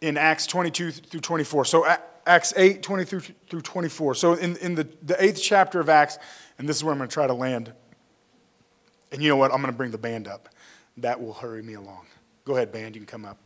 In 0.00 0.16
Acts 0.16 0.48
22 0.48 0.90
through 0.90 1.20
24. 1.20 1.64
So, 1.64 1.86
Acts 2.26 2.52
8, 2.56 2.82
20 2.82 3.04
through, 3.04 3.20
through 3.20 3.62
24. 3.62 4.16
So, 4.16 4.34
in, 4.34 4.56
in 4.56 4.74
the, 4.74 4.88
the 5.02 5.22
eighth 5.22 5.40
chapter 5.40 5.78
of 5.78 5.88
Acts, 5.88 6.18
and 6.58 6.68
this 6.68 6.76
is 6.76 6.82
where 6.82 6.92
I'm 6.92 6.98
going 6.98 7.08
to 7.08 7.14
try 7.14 7.28
to 7.28 7.34
land. 7.34 7.72
And 9.12 9.22
you 9.22 9.28
know 9.28 9.36
what? 9.36 9.52
I'm 9.52 9.58
going 9.58 9.70
to 9.70 9.76
bring 9.76 9.90
the 9.90 9.98
band 9.98 10.26
up. 10.26 10.48
That 10.96 11.22
will 11.22 11.34
hurry 11.34 11.62
me 11.62 11.74
along. 11.74 12.06
Go 12.44 12.56
ahead, 12.56 12.72
band. 12.72 12.96
You 12.96 13.02
can 13.02 13.06
come 13.06 13.26
up. 13.26 13.38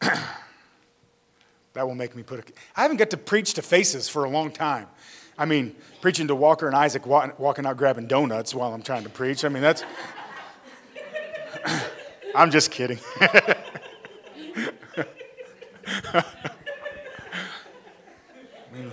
that 1.74 1.86
will 1.86 1.94
make 1.94 2.16
me 2.16 2.22
put 2.22 2.40
a. 2.40 2.44
I 2.74 2.80
haven't 2.82 2.96
got 2.96 3.10
to 3.10 3.18
preach 3.18 3.52
to 3.54 3.62
faces 3.62 4.08
for 4.08 4.24
a 4.24 4.30
long 4.30 4.50
time. 4.50 4.86
I 5.38 5.44
mean, 5.44 5.76
preaching 6.00 6.26
to 6.28 6.34
Walker 6.34 6.66
and 6.66 6.74
Isaac 6.74 7.06
walking 7.06 7.66
out 7.66 7.76
grabbing 7.76 8.06
donuts 8.06 8.54
while 8.54 8.72
I'm 8.72 8.82
trying 8.82 9.04
to 9.04 9.10
preach. 9.10 9.44
I 9.44 9.50
mean, 9.50 9.62
that's. 9.62 9.84
I'm 12.34 12.50
just 12.50 12.70
kidding. 12.70 12.98
I 13.20 13.56
mean, 18.72 18.92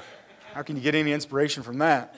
how 0.54 0.64
can 0.64 0.76
you 0.76 0.82
get 0.82 0.96
any 0.96 1.14
inspiration 1.14 1.64
from 1.64 1.78
that? 1.78 2.14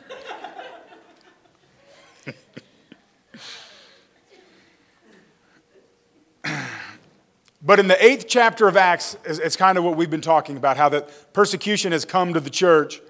But 7.62 7.80
in 7.80 7.88
the 7.88 8.04
eighth 8.04 8.26
chapter 8.28 8.68
of 8.68 8.78
Acts, 8.78 9.18
it's 9.26 9.56
kind 9.56 9.78
of 9.78 9.84
what 9.84 9.98
we've 9.98 10.10
been 10.10 10.22
talking 10.22 10.56
about 10.56 10.78
how 10.78 10.90
that 10.90 11.34
persecution 11.34 11.92
has 11.92 12.06
come 12.06 12.34
to 12.34 12.40
the 12.40 12.50
church, 12.50 13.02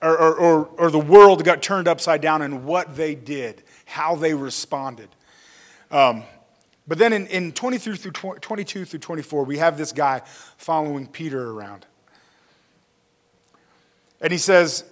or, 0.00 0.16
or, 0.16 0.34
or, 0.34 0.64
or 0.78 0.90
the 0.90 0.98
world 0.98 1.44
got 1.44 1.62
turned 1.62 1.86
upside 1.86 2.20
down, 2.20 2.42
and 2.42 2.64
what 2.64 2.96
they 2.96 3.14
did, 3.14 3.62
how 3.84 4.16
they 4.16 4.34
responded. 4.34 5.08
Um, 5.90 6.24
but 6.88 6.98
then 6.98 7.12
in, 7.12 7.26
in 7.28 7.52
23 7.52 7.96
through 7.96 8.12
22 8.12 8.84
through 8.86 8.98
24, 8.98 9.44
we 9.44 9.58
have 9.58 9.76
this 9.76 9.92
guy 9.92 10.22
following 10.56 11.06
Peter 11.06 11.50
around. 11.50 11.86
And 14.20 14.32
he 14.32 14.38
says, 14.38 14.84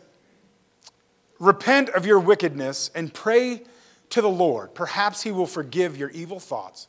Repent 1.39 1.89
of 1.91 2.05
your 2.05 2.21
wickedness 2.21 2.91
and 2.95 3.15
pray 3.15 3.63
to 4.11 4.21
the 4.21 4.29
Lord. 4.29 4.75
Perhaps 4.75 5.23
he 5.23 5.33
will 5.33 5.47
forgive 5.47 5.97
your 5.97 6.11
evil 6.11 6.39
thoughts. 6.39 6.87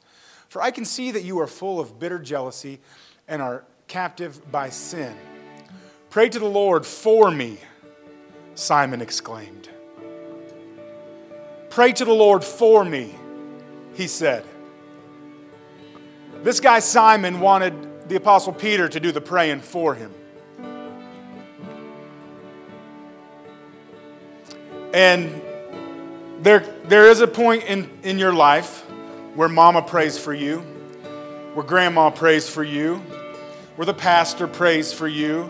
For 0.52 0.62
I 0.62 0.72
can 0.72 0.84
see 0.84 1.12
that 1.12 1.24
you 1.24 1.40
are 1.40 1.48
full 1.48 1.80
of 1.80 1.98
bitter 1.98 2.20
jealousy 2.20 2.82
and 3.26 3.42
are 3.42 3.64
captive 3.88 4.52
by 4.52 4.70
sin. 4.70 5.16
Pray 6.10 6.28
to 6.28 6.40
the 6.40 6.46
Lord 6.46 6.86
for 6.86 7.32
me, 7.32 7.58
Simon 8.56 9.02
exclaimed. 9.02 9.70
Pray 11.70 11.94
to 11.94 12.04
the 12.04 12.12
Lord 12.12 12.44
for 12.44 12.84
me, 12.84 13.16
he 13.94 14.08
said. 14.08 14.44
This 16.44 16.60
guy, 16.60 16.80
Simon, 16.80 17.40
wanted 17.40 18.10
the 18.10 18.18
Apostle 18.18 18.52
Peter 18.52 18.90
to 18.90 19.00
do 19.00 19.14
the 19.14 19.22
praying 19.22 19.62
for 19.62 19.96
him. 19.96 20.14
And 24.94 25.42
there, 26.42 26.60
there 26.84 27.10
is 27.10 27.22
a 27.22 27.28
point 27.28 27.64
in, 27.64 27.90
in 28.04 28.20
your 28.20 28.34
life 28.34 28.86
where 29.36 29.50
mama 29.50 29.82
prays 29.82 30.18
for 30.18 30.34
you, 30.34 30.60
where 31.54 31.66
grandma 31.66 32.10
prays 32.10 32.50
for 32.50 32.64
you, 32.64 32.96
where 33.76 33.86
the 33.86 33.94
pastor 33.94 34.48
prays 34.48 34.92
for 34.92 35.08
you. 35.08 35.50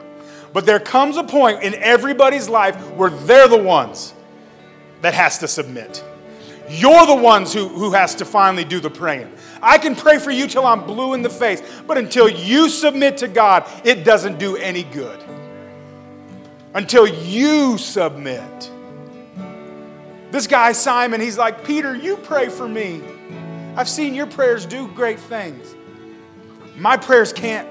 But 0.53 0.65
there 0.65 0.79
comes 0.79 1.17
a 1.17 1.23
point 1.23 1.63
in 1.63 1.75
everybody's 1.75 2.49
life 2.49 2.75
where 2.91 3.09
they're 3.09 3.47
the 3.47 3.61
ones 3.61 4.13
that 5.01 5.13
has 5.13 5.39
to 5.39 5.47
submit. 5.47 6.03
You're 6.69 7.05
the 7.05 7.15
ones 7.15 7.53
who, 7.53 7.67
who 7.67 7.91
has 7.91 8.15
to 8.15 8.25
finally 8.25 8.63
do 8.63 8.79
the 8.79 8.89
praying. 8.89 9.31
I 9.61 9.77
can 9.77 9.95
pray 9.95 10.19
for 10.19 10.31
you 10.31 10.47
till 10.47 10.65
I'm 10.65 10.85
blue 10.85 11.13
in 11.13 11.21
the 11.21 11.29
face, 11.29 11.61
but 11.85 11.97
until 11.97 12.29
you 12.29 12.69
submit 12.69 13.17
to 13.17 13.27
God, 13.27 13.67
it 13.83 14.03
doesn't 14.03 14.39
do 14.39 14.55
any 14.55 14.83
good. 14.83 15.21
Until 16.73 17.07
you 17.07 17.77
submit. 17.77 18.71
This 20.31 20.47
guy, 20.47 20.71
Simon, 20.71 21.19
he's 21.19 21.37
like, 21.37 21.65
Peter, 21.65 21.93
you 21.93 22.15
pray 22.17 22.47
for 22.47 22.67
me. 22.67 23.01
I've 23.75 23.89
seen 23.89 24.13
your 24.13 24.27
prayers 24.27 24.65
do 24.65 24.87
great 24.89 25.19
things. 25.19 25.75
My 26.75 26.97
prayers 26.97 27.31
can't 27.31 27.67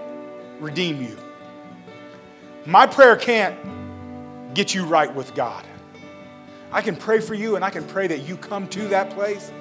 redeem 0.59 1.03
you. 1.03 1.17
My 2.65 2.87
prayer 2.87 3.17
can't 3.17 4.55
get 4.55 4.75
you 4.75 4.85
right 4.85 5.15
with 5.15 5.35
God. 5.35 5.65
I 6.73 6.83
can 6.83 6.97
pray 6.97 7.21
for 7.21 7.35
you 7.35 7.57
and 7.57 7.65
I 7.65 7.71
can 7.71 7.85
pray 7.85 8.07
that 8.07 8.21
you 8.21 8.37
come 8.37 8.69
to 8.69 8.89
that 8.89 9.11
place. 9.11 9.53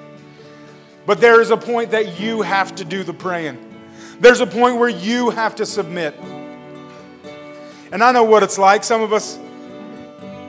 But 1.06 1.20
there 1.20 1.40
is 1.40 1.50
a 1.50 1.56
point 1.56 1.90
that 1.90 2.20
you 2.20 2.42
have 2.42 2.74
to 2.76 2.84
do 2.84 3.02
the 3.02 3.12
praying. 3.12 3.58
There's 4.20 4.40
a 4.40 4.46
point 4.46 4.76
where 4.76 4.88
you 4.88 5.30
have 5.30 5.56
to 5.56 5.66
submit. 5.66 6.14
And 7.92 8.04
I 8.04 8.12
know 8.12 8.24
what 8.24 8.42
it's 8.42 8.58
like. 8.58 8.84
Some 8.84 9.02
of 9.02 9.12
us 9.12 9.38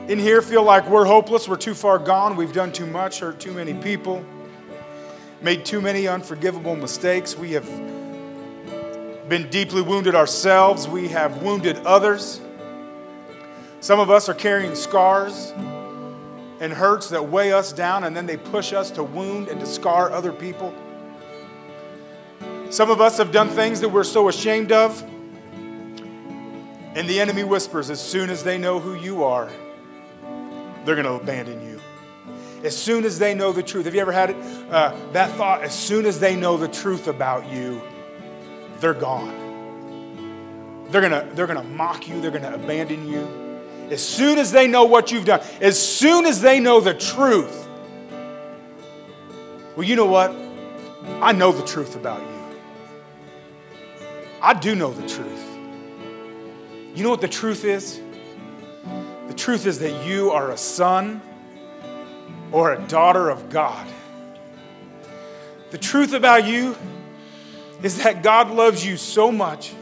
in 0.08 0.18
here 0.18 0.42
feel 0.42 0.62
like 0.62 0.88
we're 0.88 1.04
hopeless, 1.04 1.48
we're 1.48 1.56
too 1.56 1.74
far 1.74 1.98
gone, 1.98 2.36
we've 2.36 2.52
done 2.52 2.72
too 2.72 2.86
much, 2.86 3.20
hurt 3.20 3.40
too 3.40 3.52
many 3.52 3.72
people, 3.74 4.24
made 5.42 5.64
too 5.64 5.80
many 5.80 6.06
unforgivable 6.06 6.76
mistakes. 6.76 7.36
We 7.36 7.52
have 7.52 7.66
been 9.28 9.48
deeply 9.50 9.82
wounded 9.82 10.14
ourselves, 10.14 10.88
we 10.88 11.08
have 11.08 11.42
wounded 11.42 11.78
others. 11.78 12.40
Some 13.80 13.98
of 13.98 14.10
us 14.10 14.28
are 14.28 14.34
carrying 14.34 14.74
scars 14.74 15.52
and 16.60 16.72
hurts 16.72 17.08
that 17.08 17.28
weigh 17.28 17.52
us 17.52 17.72
down 17.72 18.04
and 18.04 18.14
then 18.14 18.26
they 18.26 18.36
push 18.36 18.72
us 18.72 18.90
to 18.92 19.02
wound 19.02 19.48
and 19.48 19.58
to 19.58 19.66
scar 19.66 20.12
other 20.12 20.32
people. 20.32 20.72
Some 22.70 22.90
of 22.90 23.00
us 23.00 23.18
have 23.18 23.32
done 23.32 23.48
things 23.48 23.80
that 23.80 23.88
we're 23.88 24.04
so 24.04 24.28
ashamed 24.28 24.70
of. 24.70 25.02
And 26.94 27.08
the 27.08 27.20
enemy 27.20 27.42
whispers 27.42 27.90
as 27.90 28.00
soon 28.00 28.30
as 28.30 28.44
they 28.44 28.58
know 28.58 28.78
who 28.78 28.94
you 28.94 29.24
are, 29.24 29.50
they're 30.84 30.94
going 30.94 31.06
to 31.06 31.14
abandon 31.14 31.66
you. 31.66 31.71
As 32.62 32.76
soon 32.76 33.04
as 33.04 33.18
they 33.18 33.34
know 33.34 33.52
the 33.52 33.62
truth. 33.62 33.86
Have 33.86 33.94
you 33.94 34.00
ever 34.00 34.12
had 34.12 34.30
it? 34.30 34.36
Uh, 34.70 34.94
that 35.12 35.30
thought, 35.36 35.62
as 35.62 35.74
soon 35.74 36.06
as 36.06 36.20
they 36.20 36.36
know 36.36 36.56
the 36.56 36.68
truth 36.68 37.08
about 37.08 37.50
you, 37.50 37.82
they're 38.78 38.94
gone. 38.94 39.42
They're 40.90 41.08
to 41.08 41.28
they're 41.34 41.46
to 41.46 41.62
mock 41.62 42.06
you, 42.06 42.20
they're 42.20 42.30
to 42.30 42.54
abandon 42.54 43.08
you. 43.08 43.26
As 43.90 44.06
soon 44.06 44.38
as 44.38 44.52
they 44.52 44.68
know 44.68 44.84
what 44.84 45.10
you've 45.10 45.24
done, 45.24 45.40
as 45.60 45.80
soon 45.80 46.26
as 46.26 46.40
they 46.40 46.60
know 46.60 46.80
the 46.80 46.94
truth. 46.94 47.68
Well, 49.76 49.86
you 49.86 49.96
know 49.96 50.06
what? 50.06 50.34
I 51.20 51.32
know 51.32 51.50
the 51.50 51.64
truth 51.64 51.96
about 51.96 52.20
you. 52.20 52.26
I 54.40 54.54
do 54.54 54.74
know 54.74 54.92
the 54.92 55.08
truth. 55.08 55.42
You 56.94 57.02
know 57.02 57.10
what 57.10 57.22
the 57.22 57.28
truth 57.28 57.64
is? 57.64 58.00
The 59.28 59.34
truth 59.34 59.66
is 59.66 59.78
that 59.78 60.04
you 60.04 60.30
are 60.30 60.50
a 60.50 60.56
son 60.56 61.22
or 62.52 62.72
a 62.72 62.80
daughter 62.86 63.30
of 63.30 63.50
God. 63.50 63.86
The 65.70 65.78
truth 65.78 66.12
about 66.12 66.46
you 66.46 66.76
is 67.82 68.02
that 68.02 68.22
God 68.22 68.50
loves 68.50 68.84
you 68.84 68.96
so 68.96 69.32
much 69.32 69.72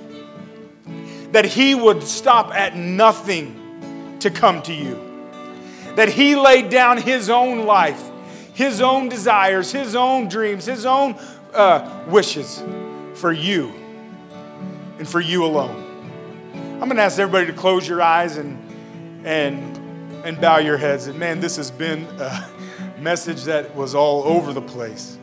that 1.32 1.44
He 1.44 1.74
would 1.74 2.02
stop 2.02 2.54
at 2.54 2.76
nothing 2.76 4.16
to 4.20 4.30
come 4.30 4.62
to 4.62 4.72
you. 4.72 4.98
That 5.96 6.08
He 6.08 6.36
laid 6.36 6.70
down 6.70 6.98
His 6.98 7.28
own 7.28 7.66
life, 7.66 8.02
His 8.54 8.80
own 8.80 9.08
desires, 9.08 9.72
His 9.72 9.94
own 9.94 10.28
dreams, 10.28 10.64
His 10.64 10.86
own 10.86 11.18
uh, 11.52 12.04
wishes 12.08 12.62
for 13.14 13.32
you 13.32 13.72
and 14.98 15.08
for 15.08 15.20
you 15.20 15.44
alone. 15.44 15.88
I'm 16.54 16.88
going 16.88 16.96
to 16.96 17.02
ask 17.02 17.18
everybody 17.18 17.46
to 17.46 17.52
close 17.52 17.86
your 17.86 18.00
eyes 18.00 18.36
and 18.36 18.58
and 19.24 19.79
and 20.24 20.40
bow 20.40 20.58
your 20.58 20.76
heads. 20.76 21.06
And 21.06 21.18
man, 21.18 21.40
this 21.40 21.56
has 21.56 21.70
been 21.70 22.04
a 22.18 22.50
message 22.98 23.44
that 23.44 23.74
was 23.74 23.94
all 23.94 24.24
over 24.24 24.52
the 24.52 24.62
place. 24.62 25.18